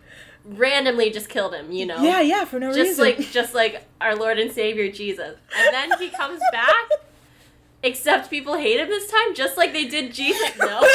randomly 0.57 1.09
just 1.11 1.29
killed 1.29 1.53
him. 1.53 1.71
You 1.71 1.85
know. 1.85 2.01
Yeah, 2.01 2.21
yeah, 2.21 2.45
for 2.45 2.59
no 2.59 2.73
just 2.73 2.99
reason. 2.99 3.05
like 3.05 3.31
just 3.31 3.53
like 3.53 3.83
our 4.01 4.15
Lord 4.15 4.39
and 4.39 4.51
Savior 4.51 4.91
Jesus. 4.91 5.37
And 5.57 5.73
then 5.73 5.99
he 5.99 6.09
comes 6.09 6.41
back. 6.51 6.75
Except 7.81 8.29
people 8.29 8.57
hate 8.57 8.77
him 8.77 8.89
this 8.89 9.09
time, 9.09 9.33
just 9.33 9.55
like 9.55 9.71
they 9.71 9.85
did 9.85 10.13
Jesus. 10.13 10.51
No. 10.57 10.81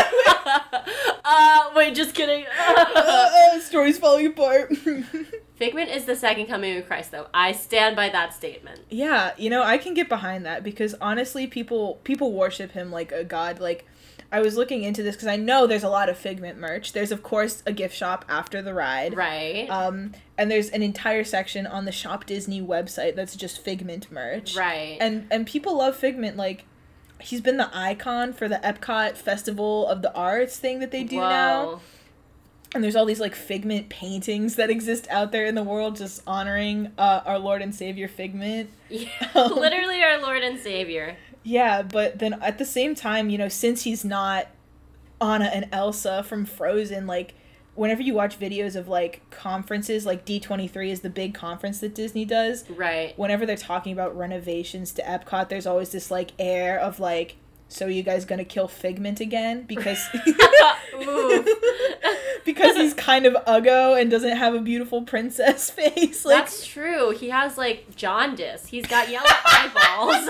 uh, 1.25 1.71
wait, 1.75 1.95
just 1.95 2.15
kidding. 2.15 2.45
uh, 2.69 3.59
story's 3.61 3.97
falling 3.99 4.27
apart. 4.27 4.71
Figment 5.57 5.89
is 5.89 6.05
the 6.05 6.15
second 6.15 6.47
coming 6.47 6.77
of 6.77 6.87
Christ, 6.87 7.11
though. 7.11 7.29
I 7.33 7.53
stand 7.53 7.97
by 7.97 8.11
that 8.11 8.35
statement. 8.35 8.81
yeah, 8.91 9.33
you 9.39 9.49
know, 9.49 9.63
I 9.63 9.79
can 9.79 9.95
get 9.95 10.11
behind 10.11 10.45
that 10.45 10.63
because 10.63 10.95
honestly, 11.01 11.47
people 11.47 12.01
people 12.05 12.33
worship 12.33 12.73
him 12.73 12.91
like 12.91 13.13
a 13.13 13.25
god. 13.25 13.61
Like, 13.61 13.87
I 14.35 14.41
was 14.41 14.57
looking 14.57 14.83
into 14.83 15.05
this 15.05 15.15
because 15.15 15.29
I 15.29 15.37
know 15.37 15.67
there's 15.69 15.85
a 15.85 15.89
lot 15.89 16.09
of 16.09 16.19
Figment 16.19 16.59
merch. 16.59 16.93
There's 16.93 17.13
of 17.13 17.23
course 17.23 17.63
a 17.67 17.73
gift 17.73 17.95
shop 17.97 18.25
after 18.29 18.61
the 18.61 18.75
ride. 18.75 19.17
Right. 19.17 19.69
Um, 19.71 20.13
and 20.37 20.51
there's 20.51 20.71
an 20.71 20.83
entire 20.83 21.23
section 21.23 21.69
on 21.69 21.85
the 21.85 21.93
Shop 21.93 22.27
Disney 22.27 22.61
website 22.61 23.15
that's 23.15 23.37
just 23.37 23.61
Figment 23.61 24.11
merch. 24.11 24.57
right. 24.57 24.97
And 25.01 25.29
and 25.31 25.47
people 25.47 25.79
love 25.79 25.95
Figment. 25.97 26.37
Like, 26.37 26.65
he's 27.21 27.41
been 27.41 27.59
the 27.59 27.71
icon 27.73 28.33
for 28.33 28.49
the 28.49 28.57
Epcot 28.57 29.17
Festival 29.17 29.87
of 29.87 30.03
the 30.03 30.13
Arts 30.15 30.59
thing 30.59 30.81
that 30.81 30.91
they 30.91 31.05
do 31.05 31.17
now. 31.19 31.65
Whoa. 31.67 31.81
And 32.75 32.83
there's 32.83 32.97
all 32.97 33.05
these 33.07 33.21
like 33.21 33.37
Figment 33.37 33.89
paintings 33.89 34.57
that 34.57 34.69
exist 34.69 35.07
out 35.09 35.31
there 35.31 35.47
in 35.47 35.55
the 35.55 35.63
world, 35.63 35.95
just 35.95 36.23
honoring 36.27 36.91
uh, 36.99 37.21
our 37.25 37.39
Lord 37.39 37.63
and 37.63 37.73
Savior 37.73 38.09
Figment. 38.09 38.69
Yeah, 38.91 39.09
Um, 39.37 39.55
literally 39.57 40.03
our 40.03 40.21
Lord 40.21 40.43
and 40.43 40.59
Savior. 40.59 41.17
Yeah, 41.45 41.83
but 41.83 42.19
then 42.19 42.35
at 42.43 42.59
the 42.59 42.65
same 42.65 42.95
time, 42.95 43.29
you 43.31 43.39
know, 43.39 43.49
since 43.49 43.83
he's 43.83 44.05
not 44.05 44.49
Anna 45.21 45.45
and 45.47 45.69
Elsa 45.73 46.23
from 46.23 46.45
Frozen, 46.47 47.07
like 47.07 47.35
whenever 47.75 48.01
you 48.03 48.15
watch 48.15 48.39
videos 48.39 48.77
of 48.77 48.89
like 48.89 49.21
conferences, 49.31 50.07
like 50.07 50.25
D23 50.25 50.91
is 50.91 51.01
the 51.01 51.11
big 51.11 51.35
conference 51.35 51.81
that 51.81 51.95
Disney 51.95 52.25
does, 52.25 52.69
Right. 52.71 53.13
whenever 53.19 53.45
they're 53.47 53.57
talking 53.57 53.93
about 53.93 54.17
renovations 54.17 54.93
to 54.93 55.03
Epcot, 55.03 55.49
there's 55.51 55.67
always 55.67 55.91
this 55.91 56.11
like 56.11 56.31
air 56.39 56.79
of 56.79 56.99
like, 56.99 57.37
so 57.69 57.87
you 57.87 58.03
guys 58.03 58.25
gonna 58.25 58.45
kill 58.45 58.69
Figment 58.69 59.21
again? 59.21 59.65
Because 59.65 59.99
because 62.45 62.77
he's 62.77 62.95
kind 62.95 63.27
of 63.27 63.35
uggo 63.47 64.01
and 64.01 64.11
doesn't 64.11 64.37
have 64.37 64.55
a 64.55 64.61
beautiful 64.61 65.03
princess 65.03 65.71
face. 65.79 66.25
Like 66.25 66.39
That's 66.39 66.67
true. 66.67 67.11
He 67.11 67.31
has 67.31 67.59
like 67.59 67.97
jaundice. 67.97 68.67
He's 68.67 68.87
got 68.87 69.09
yellow 69.11 69.27
eyeballs. 69.45 70.29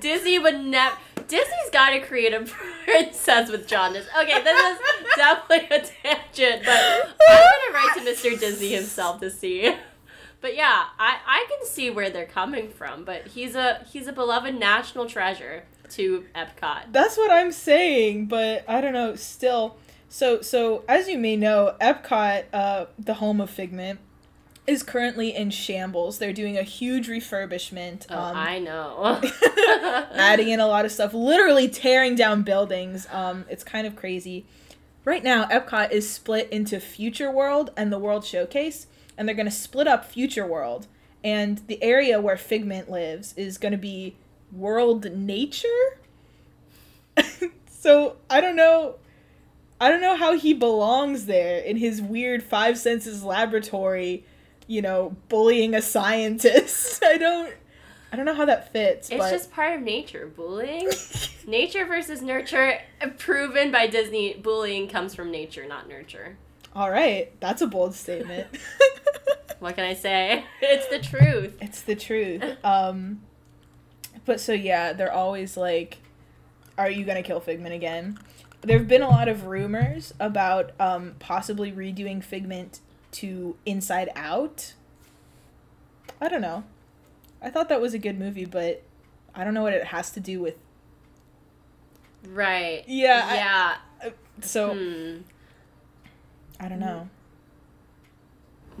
Disney 0.00 0.38
would 0.38 0.60
never. 0.64 0.96
Disney's 1.26 1.70
got 1.72 1.90
to 1.90 2.00
create 2.00 2.34
a 2.34 2.40
princess 2.84 3.50
with 3.50 3.66
jaundice. 3.66 4.06
Okay, 4.20 4.42
this 4.42 4.60
is 4.60 4.78
definitely 5.16 5.76
a 5.76 5.80
tangent, 5.80 6.64
but 6.64 6.76
I'm 6.76 7.02
gonna 7.08 7.72
write 7.72 7.94
to 7.94 8.00
Mr. 8.00 8.38
Disney 8.38 8.70
himself 8.70 9.20
to 9.20 9.30
see. 9.30 9.74
But 10.40 10.56
yeah, 10.56 10.84
I, 10.98 11.16
I 11.26 11.46
can 11.48 11.66
see 11.66 11.88
where 11.88 12.10
they're 12.10 12.26
coming 12.26 12.68
from. 12.68 13.04
But 13.04 13.28
he's 13.28 13.54
a 13.54 13.86
he's 13.90 14.06
a 14.06 14.12
beloved 14.12 14.54
national 14.54 15.06
treasure 15.06 15.64
to 15.90 16.26
Epcot. 16.34 16.92
That's 16.92 17.16
what 17.16 17.30
I'm 17.30 17.50
saying, 17.52 18.26
but 18.26 18.64
I 18.68 18.82
don't 18.82 18.92
know. 18.92 19.16
Still, 19.16 19.78
so 20.10 20.42
so 20.42 20.84
as 20.86 21.08
you 21.08 21.16
may 21.18 21.36
know, 21.36 21.74
Epcot, 21.80 22.44
uh, 22.52 22.86
the 22.98 23.14
home 23.14 23.40
of 23.40 23.48
Figment, 23.48 24.00
is 24.66 24.82
currently 24.82 25.34
in 25.34 25.50
shambles. 25.50 26.18
They're 26.18 26.32
doing 26.32 26.56
a 26.56 26.62
huge 26.62 27.08
refurbishment, 27.08 28.06
Oh, 28.10 28.18
um, 28.18 28.36
I 28.36 28.58
know. 28.58 29.20
adding 30.14 30.48
in 30.48 30.60
a 30.60 30.66
lot 30.66 30.84
of 30.84 30.92
stuff, 30.92 31.12
literally 31.12 31.68
tearing 31.68 32.14
down 32.14 32.42
buildings. 32.42 33.06
Um, 33.10 33.44
it's 33.48 33.64
kind 33.64 33.86
of 33.86 33.94
crazy. 33.94 34.46
Right 35.04 35.22
now, 35.22 35.44
Epcot 35.46 35.90
is 35.92 36.08
split 36.08 36.48
into 36.50 36.80
Future 36.80 37.30
World 37.30 37.70
and 37.76 37.92
the 37.92 37.98
World 37.98 38.24
Showcase, 38.24 38.86
and 39.18 39.28
they're 39.28 39.34
going 39.36 39.44
to 39.46 39.52
split 39.52 39.86
up 39.86 40.06
Future 40.06 40.46
World. 40.46 40.86
And 41.22 41.58
the 41.66 41.82
area 41.82 42.20
where 42.20 42.36
Figment 42.36 42.90
lives 42.90 43.34
is 43.36 43.58
going 43.58 43.72
to 43.72 43.78
be 43.78 44.16
World 44.52 45.04
Nature. 45.14 45.98
so 47.68 48.16
I 48.30 48.40
don't 48.40 48.56
know. 48.56 48.96
I 49.80 49.90
don't 49.90 50.00
know 50.00 50.16
how 50.16 50.38
he 50.38 50.54
belongs 50.54 51.26
there 51.26 51.58
in 51.58 51.76
his 51.76 52.00
weird 52.00 52.42
five 52.42 52.78
senses 52.78 53.22
laboratory, 53.22 54.24
you 54.66 54.82
know, 54.82 55.16
bullying 55.28 55.74
a 55.74 55.82
scientist. 55.82 57.02
I 57.04 57.16
don't. 57.18 57.52
I 58.12 58.16
don't 58.16 58.26
know 58.26 58.34
how 58.34 58.44
that 58.44 58.72
fits. 58.72 59.10
It's 59.10 59.18
but 59.18 59.30
just 59.30 59.50
part 59.50 59.74
of 59.74 59.82
nature. 59.82 60.30
Bullying, 60.36 60.88
nature 61.48 61.84
versus 61.84 62.22
nurture. 62.22 62.78
Proven 63.18 63.72
by 63.72 63.88
Disney, 63.88 64.34
bullying 64.34 64.88
comes 64.88 65.16
from 65.16 65.32
nature, 65.32 65.66
not 65.66 65.88
nurture. 65.88 66.36
All 66.76 66.90
right, 66.90 67.32
that's 67.40 67.60
a 67.60 67.66
bold 67.66 67.94
statement. 67.94 68.46
What 69.64 69.76
can 69.76 69.84
I 69.84 69.94
say? 69.94 70.44
It's 70.60 70.86
the 70.88 70.98
truth. 70.98 71.56
it's 71.62 71.80
the 71.80 71.96
truth. 71.96 72.44
Um, 72.62 73.22
but 74.26 74.38
so 74.38 74.52
yeah, 74.52 74.92
they're 74.92 75.10
always 75.10 75.56
like, 75.56 75.98
"Are 76.76 76.90
you 76.90 77.06
gonna 77.06 77.22
kill 77.22 77.40
Figment 77.40 77.74
again?" 77.74 78.18
There 78.60 78.76
have 78.76 78.88
been 78.88 79.00
a 79.00 79.08
lot 79.08 79.26
of 79.28 79.46
rumors 79.46 80.12
about 80.20 80.72
um, 80.78 81.14
possibly 81.18 81.72
redoing 81.72 82.22
Figment 82.22 82.80
to 83.14 83.56
Inside 83.66 84.10
Out. 84.16 84.74
I 86.20 86.28
don't 86.28 86.40
know. 86.40 86.64
I 87.42 87.50
thought 87.50 87.68
that 87.68 87.80
was 87.80 87.94
a 87.94 87.98
good 87.98 88.18
movie, 88.18 88.44
but 88.44 88.82
I 89.34 89.44
don't 89.44 89.54
know 89.54 89.62
what 89.62 89.72
it 89.74 89.84
has 89.86 90.10
to 90.12 90.20
do 90.20 90.40
with. 90.40 90.56
Right. 92.26 92.84
Yeah. 92.86 93.22
I- 93.24 93.34
Yeah. 93.34 94.10
So 94.40 94.74
Hmm. 94.74 95.18
I 96.60 96.68
don't 96.68 96.80
know. 96.80 97.08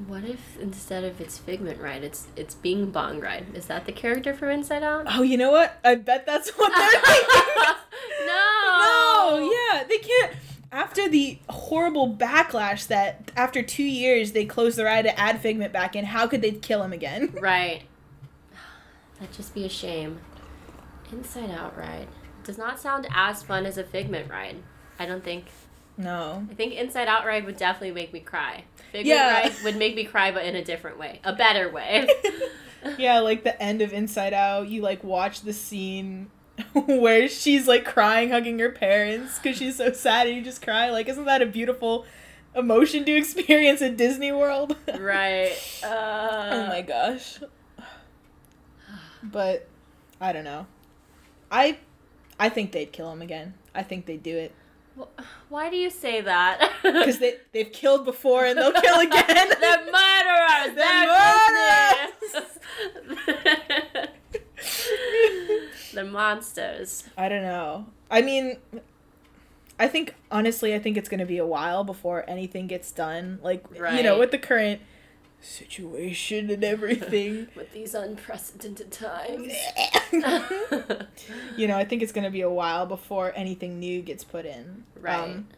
What 0.08 0.24
if 0.24 0.58
instead 0.58 1.04
of 1.04 1.20
it's 1.20 1.38
Figment 1.38 1.80
Ride, 1.80 2.02
it's 2.02 2.26
it's 2.34 2.54
Bing 2.56 2.90
Bong 2.90 3.20
Ride? 3.20 3.46
Is 3.54 3.66
that 3.66 3.84
the 3.86 3.92
character 3.92 4.34
from 4.34 4.48
Inside 4.48 4.82
Out? 4.82 5.06
Oh, 5.08 5.22
you 5.22 5.36
know 5.36 5.52
what? 5.52 5.78
I 5.84 5.94
bet 5.94 6.26
that's 6.26 6.50
what 6.50 6.72
they're 6.74 7.00
thinking. 7.00 7.74
no. 8.26 8.80
No, 8.80 9.50
yeah, 9.72 9.84
they 9.84 9.98
can't. 9.98 10.32
After 10.74 11.08
the 11.08 11.38
horrible 11.48 12.12
backlash 12.16 12.88
that 12.88 13.30
after 13.36 13.62
two 13.62 13.84
years 13.84 14.32
they 14.32 14.44
closed 14.44 14.76
the 14.76 14.84
ride 14.84 15.02
to 15.02 15.16
add 15.18 15.40
Figment 15.40 15.72
back 15.72 15.94
in, 15.94 16.04
how 16.06 16.26
could 16.26 16.42
they 16.42 16.50
kill 16.50 16.82
him 16.82 16.92
again? 16.92 17.32
Right. 17.40 17.84
That'd 19.20 19.36
just 19.36 19.54
be 19.54 19.64
a 19.64 19.68
shame. 19.68 20.18
Inside 21.12 21.52
Out 21.52 21.78
ride 21.78 22.08
does 22.42 22.58
not 22.58 22.80
sound 22.80 23.06
as 23.14 23.44
fun 23.44 23.66
as 23.66 23.78
a 23.78 23.84
Figment 23.84 24.28
ride. 24.28 24.56
I 24.98 25.06
don't 25.06 25.22
think. 25.22 25.44
No. 25.96 26.44
I 26.50 26.54
think 26.54 26.74
Inside 26.74 27.06
Out 27.06 27.24
ride 27.24 27.44
would 27.46 27.56
definitely 27.56 27.92
make 27.92 28.12
me 28.12 28.18
cry. 28.18 28.64
Figment 28.90 29.06
Yeah. 29.06 29.42
ride 29.42 29.52
would 29.62 29.76
make 29.76 29.94
me 29.94 30.02
cry, 30.04 30.32
but 30.32 30.44
in 30.44 30.56
a 30.56 30.64
different 30.64 30.98
way, 30.98 31.20
a 31.22 31.32
better 31.32 31.70
way. 31.70 32.08
yeah, 32.98 33.20
like 33.20 33.44
the 33.44 33.60
end 33.62 33.80
of 33.80 33.92
Inside 33.92 34.34
Out, 34.34 34.68
you 34.68 34.82
like 34.82 35.04
watch 35.04 35.42
the 35.42 35.52
scene 35.52 36.30
where 36.72 37.28
she's 37.28 37.66
like 37.66 37.84
crying, 37.84 38.30
hugging 38.30 38.58
her 38.60 38.70
parents 38.70 39.38
because 39.38 39.56
she's 39.58 39.76
so 39.76 39.92
sad, 39.92 40.26
and 40.26 40.36
you 40.36 40.42
just 40.42 40.62
cry. 40.62 40.90
Like, 40.90 41.08
isn't 41.08 41.24
that 41.24 41.42
a 41.42 41.46
beautiful 41.46 42.04
emotion 42.54 43.04
to 43.04 43.12
experience 43.16 43.82
at 43.82 43.96
Disney 43.96 44.32
World? 44.32 44.76
right. 44.98 45.56
Uh, 45.82 46.48
oh 46.52 46.66
my 46.68 46.82
gosh. 46.82 47.38
But 49.22 49.66
I 50.20 50.32
don't 50.32 50.44
know. 50.44 50.66
I 51.50 51.78
I 52.38 52.48
think 52.48 52.72
they'd 52.72 52.92
kill 52.92 53.10
him 53.10 53.22
again. 53.22 53.54
I 53.74 53.82
think 53.82 54.06
they'd 54.06 54.22
do 54.22 54.36
it. 54.36 54.52
Wh- 54.98 55.22
Why 55.48 55.70
do 55.70 55.76
you 55.76 55.90
say 55.90 56.20
that? 56.20 56.70
Because 56.82 57.18
they, 57.18 57.36
they've 57.52 57.72
killed 57.72 58.04
before 58.04 58.44
and 58.44 58.56
they'll 58.58 58.72
kill 58.72 59.00
again. 59.00 59.24
They're 59.60 59.84
murderers. 59.90 60.74
They're 60.76 61.06
Monsters. 66.04 67.04
I 67.16 67.28
don't 67.28 67.42
know. 67.42 67.86
I 68.10 68.22
mean, 68.22 68.58
I 69.78 69.88
think, 69.88 70.14
honestly, 70.30 70.74
I 70.74 70.78
think 70.78 70.96
it's 70.96 71.08
going 71.08 71.20
to 71.20 71.26
be 71.26 71.38
a 71.38 71.46
while 71.46 71.84
before 71.84 72.24
anything 72.28 72.66
gets 72.66 72.90
done. 72.92 73.38
Like, 73.42 73.64
you 73.74 74.02
know, 74.02 74.18
with 74.18 74.30
the 74.30 74.38
current 74.38 74.80
situation 75.40 76.50
and 76.50 76.64
everything. 76.64 77.48
With 77.56 77.72
these 77.72 77.94
unprecedented 77.94 78.90
times. 78.90 79.52
you 81.56 81.68
know, 81.68 81.76
I 81.76 81.84
think 81.84 82.02
it's 82.02 82.12
going 82.12 82.24
to 82.24 82.30
be 82.30 82.40
a 82.40 82.50
while 82.50 82.86
before 82.86 83.32
anything 83.36 83.78
new 83.78 84.00
gets 84.00 84.24
put 84.24 84.46
in. 84.46 84.84
right. 85.00 85.20
Um, 85.20 85.48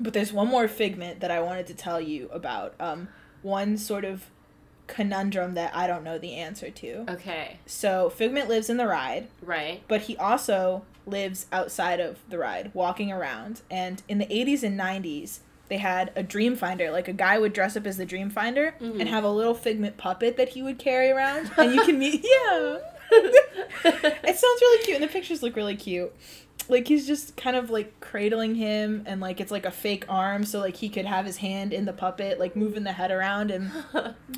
but 0.00 0.12
there's 0.12 0.32
one 0.32 0.48
more 0.48 0.66
figment 0.66 1.20
that 1.20 1.30
I 1.30 1.40
wanted 1.40 1.68
to 1.68 1.74
tell 1.74 2.00
you 2.00 2.28
about. 2.32 2.74
Um, 2.80 3.08
one 3.42 3.78
sort 3.78 4.04
of 4.04 4.28
conundrum 4.86 5.54
that 5.54 5.74
I 5.74 5.86
don't 5.86 6.04
know 6.04 6.18
the 6.18 6.34
answer 6.34 6.70
to. 6.70 7.04
Okay. 7.08 7.58
So 7.66 8.10
Figment 8.10 8.48
lives 8.48 8.68
in 8.68 8.76
the 8.76 8.86
ride, 8.86 9.28
Right. 9.42 9.82
but 9.88 10.02
he 10.02 10.16
also 10.16 10.84
lives 11.06 11.46
outside 11.52 12.00
of 12.00 12.18
the 12.28 12.38
ride, 12.38 12.70
walking 12.74 13.10
around. 13.12 13.62
And 13.70 14.02
in 14.08 14.18
the 14.18 14.26
80s 14.26 14.62
and 14.62 14.76
90s, 14.78 15.40
they 15.68 15.78
had 15.78 16.12
a 16.14 16.22
dream 16.22 16.56
finder. 16.56 16.90
Like 16.90 17.08
a 17.08 17.12
guy 17.12 17.38
would 17.38 17.52
dress 17.52 17.76
up 17.76 17.86
as 17.86 17.96
the 17.96 18.04
dream 18.04 18.28
finder 18.30 18.74
Mhm. 18.80 19.00
and 19.00 19.08
have 19.08 19.24
a 19.24 19.30
little 19.30 19.54
Figment 19.54 19.96
puppet 19.96 20.36
that 20.36 20.50
he 20.50 20.62
would 20.62 20.78
carry 20.78 21.10
around, 21.10 21.50
and 21.56 21.74
you 21.74 21.82
can 21.82 21.98
meet. 21.98 22.22
Yeah, 22.24 22.78
it 23.84 24.36
sounds 24.38 24.60
really 24.60 24.84
cute, 24.84 24.96
and 25.00 25.04
the 25.04 25.08
pictures 25.12 25.42
look 25.42 25.56
really 25.56 25.76
cute. 25.76 26.12
Like 26.68 26.88
he's 26.88 27.06
just 27.06 27.36
kind 27.36 27.56
of 27.56 27.70
like 27.70 28.00
cradling 28.00 28.54
him, 28.54 29.02
and 29.06 29.20
like 29.20 29.40
it's 29.40 29.50
like 29.52 29.66
a 29.66 29.70
fake 29.70 30.04
arm, 30.08 30.44
so 30.44 30.60
like 30.60 30.76
he 30.76 30.88
could 30.88 31.04
have 31.06 31.26
his 31.26 31.38
hand 31.38 31.72
in 31.72 31.84
the 31.84 31.92
puppet, 31.92 32.38
like 32.40 32.56
moving 32.56 32.84
the 32.84 32.92
head 32.92 33.10
around, 33.10 33.50
and 33.50 33.70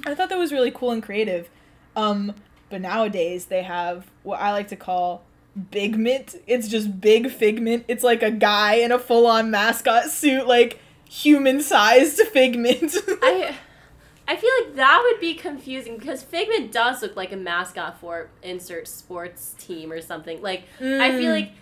I 0.07 0.15
thought 0.15 0.29
that 0.31 0.39
was 0.39 0.53
really 0.53 0.71
cool 0.71 0.91
and 0.91 1.03
creative. 1.03 1.49
Um, 1.95 2.35
but 2.69 2.81
nowadays 2.81 3.47
they 3.47 3.63
have 3.63 4.07
what 4.23 4.41
I 4.41 4.53
like 4.53 4.69
to 4.69 4.77
call 4.77 5.23
Bigment. 5.71 6.37
It's 6.47 6.69
just 6.69 7.01
big 7.01 7.31
figment. 7.31 7.87
It's 7.89 8.05
like 8.05 8.23
a 8.23 8.31
guy 8.31 8.75
in 8.75 8.93
a 8.93 8.99
full 8.99 9.27
on 9.27 9.51
mascot 9.51 10.11
suit, 10.11 10.47
like 10.47 10.79
human 11.09 11.63
sized 11.63 12.19
figment. 12.33 12.95
I 13.23 13.57
I 14.29 14.35
feel 14.37 14.51
like 14.65 14.75
that 14.75 15.01
would 15.09 15.21
be 15.21 15.35
confusing 15.35 15.97
because 15.99 16.23
Figment 16.25 16.73
does 16.73 17.01
look 17.01 17.15
like 17.15 17.31
a 17.33 17.37
mascot 17.37 18.01
for 18.01 18.29
insert 18.43 18.89
sports 18.89 19.55
team 19.57 19.93
or 19.93 20.01
something. 20.03 20.43
Like 20.43 20.65
I 20.81 21.13
feel 21.13 21.31
Mm. 21.31 21.33
like 21.33 21.53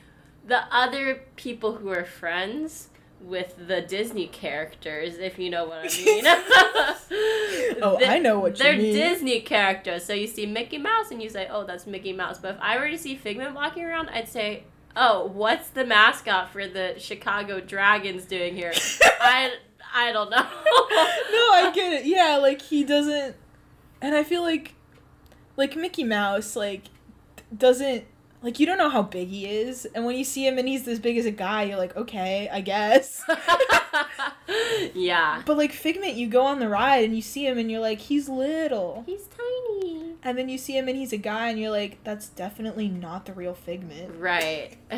the 0.47 0.65
other 0.75 1.23
people 1.37 1.77
who 1.77 1.89
are 1.91 2.05
friends 2.05 2.89
with 3.21 3.55
the 3.69 3.81
Disney 3.81 4.27
characters, 4.27 5.17
if 5.17 5.39
you 5.39 5.49
know 5.49 5.65
what 5.65 5.79
I 5.79 6.05
mean. 6.05 6.25
Oh, 7.83 7.99
I 8.05 8.19
know 8.19 8.39
what 8.39 8.59
you 8.59 8.65
They're 8.65 8.77
mean. 8.77 8.95
Disney 8.95 9.41
characters, 9.41 10.05
so 10.05 10.13
you 10.13 10.27
see 10.27 10.47
Mickey 10.47 10.79
Mouse 10.79 11.11
and 11.11 11.23
you 11.23 11.29
say, 11.29 11.49
"Oh, 11.51 11.65
that's 11.65 11.87
Mickey 11.87 12.13
Mouse." 12.13 12.39
But 12.39 12.57
if 12.57 12.61
I 12.61 12.79
were 12.79 12.89
to 12.91 12.99
see 12.99 13.15
Figment 13.15 13.55
walking 13.55 13.85
around, 13.85 14.09
I'd 14.11 14.29
say, 14.29 14.65
"Oh, 14.97 15.27
what's 15.27 15.69
the 15.69 15.85
mascot 15.85 16.51
for 16.51 16.67
the 16.67 16.95
Chicago 16.99 17.61
Dragons 17.61 18.25
doing 18.25 18.55
here?" 18.57 18.73
I 19.21 19.53
I 19.95 20.13
don't 20.13 20.31
know. 20.31 20.37
no, 20.43 20.45
I 20.45 21.71
get 21.75 21.93
it. 21.93 22.07
Yeah, 22.07 22.37
like 22.39 22.63
he 22.63 22.85
doesn't, 22.85 23.37
and 24.01 24.15
I 24.15 24.25
feel 24.25 24.43
like, 24.43 24.75
like 25.57 25.77
Mickey 25.77 26.05
Mouse, 26.05 26.57
like 26.57 26.85
doesn't 27.57 28.05
like 28.45 28.61
you 28.61 28.67
don't 28.67 28.79
know 28.79 28.91
how 28.91 29.03
big 29.03 29.29
he 29.29 29.47
is, 29.47 29.87
and 29.95 30.05
when 30.05 30.17
you 30.17 30.23
see 30.25 30.47
him 30.47 30.59
and 30.59 30.69
he's 30.69 30.85
this 30.85 30.99
big 30.99 31.17
as 31.17 31.25
a 31.27 31.31
guy, 31.31 31.63
you're 31.65 31.79
like, 31.79 31.97
okay, 31.97 32.49
I 32.53 32.61
guess. 32.61 33.23
yeah. 34.95 35.43
But 35.47 35.57
like 35.57 35.73
Figment, 35.73 36.15
you 36.15 36.29
go 36.29 36.43
on 36.43 36.59
the 36.59 36.69
ride 36.69 37.05
and 37.05 37.17
you 37.17 37.23
see 37.23 37.47
him 37.47 37.59
and 37.59 37.71
you're 37.71 37.81
like, 37.81 37.99
he's 38.01 38.29
little. 38.29 39.03
He's 39.07 39.27
tiny. 39.29 40.15
And 40.23 40.39
then 40.39 40.49
you 40.49 40.59
see 40.59 40.77
him 40.77 40.89
and 40.89 40.97
he's 40.97 41.13
a 41.13 41.17
guy 41.19 41.49
and 41.49 41.59
you're 41.59 41.71
like, 41.71 41.99
that's 42.05 42.29
definitely 42.29 42.89
not 42.89 43.27
the 43.27 43.33
real 43.33 43.55
Figment. 43.55 44.15
Right. 44.19 44.77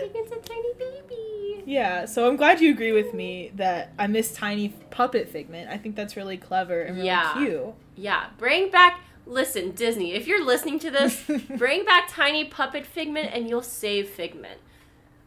Figment's 0.00 0.32
a 0.32 0.36
tiny 0.36 0.72
baby. 0.78 1.62
Yeah, 1.66 2.06
so 2.06 2.26
I'm 2.28 2.36
glad 2.36 2.60
you 2.60 2.70
agree 2.72 2.92
with 2.92 3.12
me 3.12 3.52
that 3.56 3.92
I 3.98 4.06
miss 4.06 4.32
tiny 4.32 4.70
puppet 4.90 5.28
Figment. 5.28 5.68
I 5.68 5.76
think 5.76 5.96
that's 5.96 6.16
really 6.16 6.36
clever 6.36 6.80
and 6.82 6.96
really 6.96 7.06
Yeah. 7.08 7.34
cute. 7.34 7.74
Yeah, 7.96 8.26
bring 8.38 8.70
back. 8.70 9.00
Listen, 9.30 9.70
Disney, 9.70 10.14
if 10.14 10.26
you're 10.26 10.44
listening 10.44 10.80
to 10.80 10.90
this, 10.90 11.22
bring 11.56 11.84
back 11.84 12.08
Tiny 12.08 12.44
Puppet 12.44 12.84
Figment 12.84 13.30
and 13.32 13.48
you'll 13.48 13.62
save 13.62 14.08
Figment. 14.08 14.60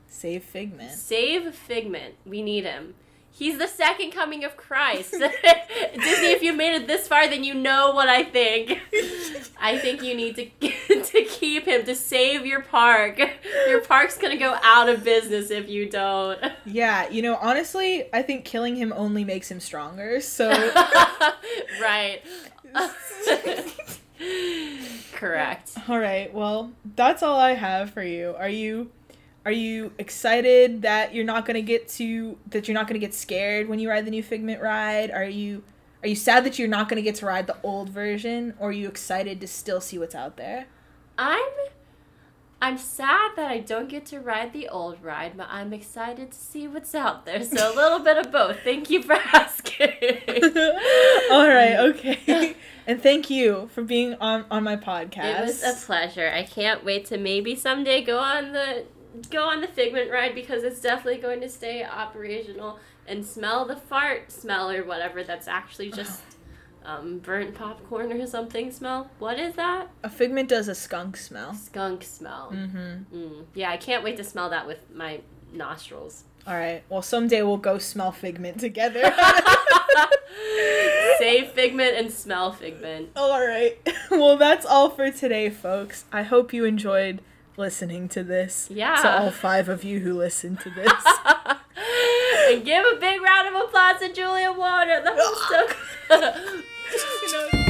Save 0.08 0.44
Figment. 0.44 0.92
Save 0.92 1.56
Figment. 1.56 2.16
We 2.26 2.42
need 2.42 2.66
him. 2.66 2.96
He's 3.36 3.58
the 3.58 3.68
second 3.68 4.12
coming 4.12 4.44
of 4.44 4.56
Christ. 4.56 5.12
Disney, 5.12 6.28
if 6.28 6.44
you 6.44 6.54
made 6.54 6.76
it 6.76 6.86
this 6.86 7.08
far, 7.08 7.28
then 7.28 7.44
you 7.44 7.56
know 7.56 7.92
what 7.92 8.08
I 8.08 8.24
think. 8.24 8.80
I 9.60 9.80
think 9.80 10.04
you 10.04 10.14
need 10.16 10.36
to 10.36 11.02
to 11.04 11.24
keep 11.24 11.66
him 11.66 11.84
to 11.86 11.96
save 11.96 12.46
your 12.46 12.62
park. 12.62 13.20
Your 13.68 13.82
park's 13.82 14.20
gonna 14.20 14.38
go 14.38 14.56
out 14.62 14.88
of 14.88 15.04
business 15.04 15.50
if 15.50 15.68
you 15.68 15.90
don't. 15.90 16.40
Yeah, 16.64 17.10
you 17.10 17.24
know, 17.24 17.36
honestly, 17.42 18.06
I 18.14 18.22
think 18.22 18.46
killing 18.46 18.76
him 18.76 18.94
only 18.96 19.24
makes 19.24 19.50
him 19.50 19.60
stronger. 19.60 20.22
So 20.22 20.50
right. 21.82 22.22
Correct. 25.14 25.72
All 25.90 25.98
right. 26.00 26.32
Well, 26.32 26.72
that's 26.96 27.24
all 27.24 27.40
I 27.40 27.56
have 27.56 27.90
for 27.92 28.04
you. 28.04 28.36
Are 28.38 28.50
you 28.50 28.92
are 29.46 29.52
you 29.52 29.92
excited 29.98 30.84
that 30.84 31.14
you're 31.14 31.26
not 31.26 31.46
going 31.46 31.56
to 31.56 31.62
get 31.62 31.88
to 31.90 32.38
that 32.50 32.68
you're 32.68 32.76
not 32.76 32.88
going 32.88 33.00
to 33.00 33.06
get 33.06 33.14
scared 33.14 33.68
when 33.68 33.80
you 33.80 33.90
ride 33.90 34.06
the 34.06 34.12
new 34.12 34.24
Figment 34.24 34.62
ride? 34.62 35.12
Are 35.12 35.26
you 35.26 35.64
are 36.02 36.08
you 36.08 36.16
sad 36.16 36.46
that 36.46 36.60
you're 36.60 36.68
not 36.68 36.90
going 36.90 36.98
to 36.98 37.02
get 37.02 37.16
to 37.16 37.26
ride 37.26 37.48
the 37.48 37.58
old 37.64 37.90
version 37.90 38.54
or 38.60 38.70
are 38.70 38.74
you 38.74 38.88
excited 38.88 39.42
to 39.42 39.48
still 39.48 39.82
see 39.82 39.98
what's 39.98 40.16
out 40.16 40.38
there? 40.38 40.68
I'm 41.18 41.52
I'm 42.62 42.78
sad 42.78 43.32
that 43.36 43.52
I 43.52 43.60
don't 43.60 43.90
get 43.90 44.06
to 44.08 44.22
ride 44.22 44.54
the 44.54 44.70
old 44.70 45.04
ride, 45.04 45.36
but 45.36 45.48
I'm 45.50 45.74
excited 45.74 46.32
to 46.32 46.38
see 46.38 46.66
what's 46.66 46.96
out 46.96 47.26
there. 47.26 47.44
So 47.44 47.74
a 47.74 47.76
little 47.76 48.00
bit 48.00 48.18
of 48.18 48.32
both. 48.32 48.60
Thank 48.64 48.90
you 48.90 49.04
for 49.04 49.14
asking. 49.34 49.92
all 51.30 51.50
right, 51.50 51.76
okay. 51.92 52.56
and 52.88 53.04
thank 53.04 53.30
you 53.30 53.70
for 53.74 53.84
being 53.84 54.14
on 54.22 54.46
on 54.50 54.64
my 54.64 54.78
podcast. 54.78 55.40
It 55.40 55.42
was 55.42 55.64
a 55.64 55.86
pleasure. 55.86 56.32
I 56.34 56.44
can't 56.44 56.86
wait 56.86 57.04
to 57.08 57.18
maybe 57.18 57.54
someday 57.54 58.02
go 58.02 58.20
on 58.20 58.54
the 58.54 58.86
go 59.30 59.44
on 59.44 59.62
the 59.62 59.68
Figment 59.68 60.12
ride 60.12 60.34
because 60.36 60.64
it's 60.64 60.80
definitely 60.82 61.22
going 61.22 61.42
to 61.42 61.50
stay 61.50 61.84
operational 61.84 62.80
and 63.08 63.26
smell 63.26 63.66
the 63.66 63.76
fart 63.76 64.32
smell 64.32 64.70
or 64.72 64.84
whatever 64.84 65.24
that's 65.24 65.48
actually 65.48 65.92
just 65.92 66.22
um, 66.86 67.20
burnt 67.20 67.54
popcorn 67.56 68.12
or 68.12 68.26
something 68.28 68.72
smell. 68.72 69.10
What 69.20 69.40
is 69.40 69.56
that? 69.56 69.90
a 70.04 70.10
Figment 70.10 70.50
does 70.50 70.68
a 70.68 70.76
skunk 70.76 71.18
smell. 71.18 71.54
Skunk 71.54 72.04
smell. 72.04 72.52
Mhm. 72.54 73.06
Mm. 73.14 73.46
Yeah, 73.54 73.72
I 73.72 73.78
can't 73.78 74.04
wait 74.04 74.18
to 74.18 74.24
smell 74.24 74.50
that 74.50 74.68
with 74.68 74.80
my 74.94 75.22
nostrils. 75.52 76.24
All 76.46 76.56
right. 76.56 76.84
Well, 76.90 77.02
someday 77.02 77.42
we'll 77.42 77.58
go 77.58 77.78
smell 77.78 78.12
Figment 78.12 78.60
together. 78.60 79.02
Save 81.20 81.52
Figment 81.52 81.96
and 81.96 82.12
smell 82.12 82.52
Figment. 82.52 83.10
All 83.16 83.40
right. 83.46 83.78
Well, 84.12 84.38
that's 84.38 84.64
all 84.64 84.92
for 84.92 85.10
today, 85.10 85.50
folks. 85.50 86.06
I 86.12 86.22
hope 86.22 86.54
you 86.54 86.66
enjoyed 86.66 87.22
listening 87.58 88.10
to 88.10 88.24
this. 88.24 88.68
Yeah. 88.72 88.96
To 89.02 89.22
all 89.22 89.32
five 89.32 89.70
of 89.70 89.84
you 89.84 90.00
who 90.00 90.18
listened 90.18 90.60
to 90.62 90.70
this. 90.70 90.92
and 92.50 92.66
give 92.66 92.86
a 92.86 92.96
big 93.00 93.22
round 93.22 93.56
of 93.56 93.62
applause 93.62 94.00
to 94.02 94.14
Julia 94.14 94.52
Warner. 94.52 95.02
That 95.04 95.16
was 95.16 95.48
so 96.10 97.58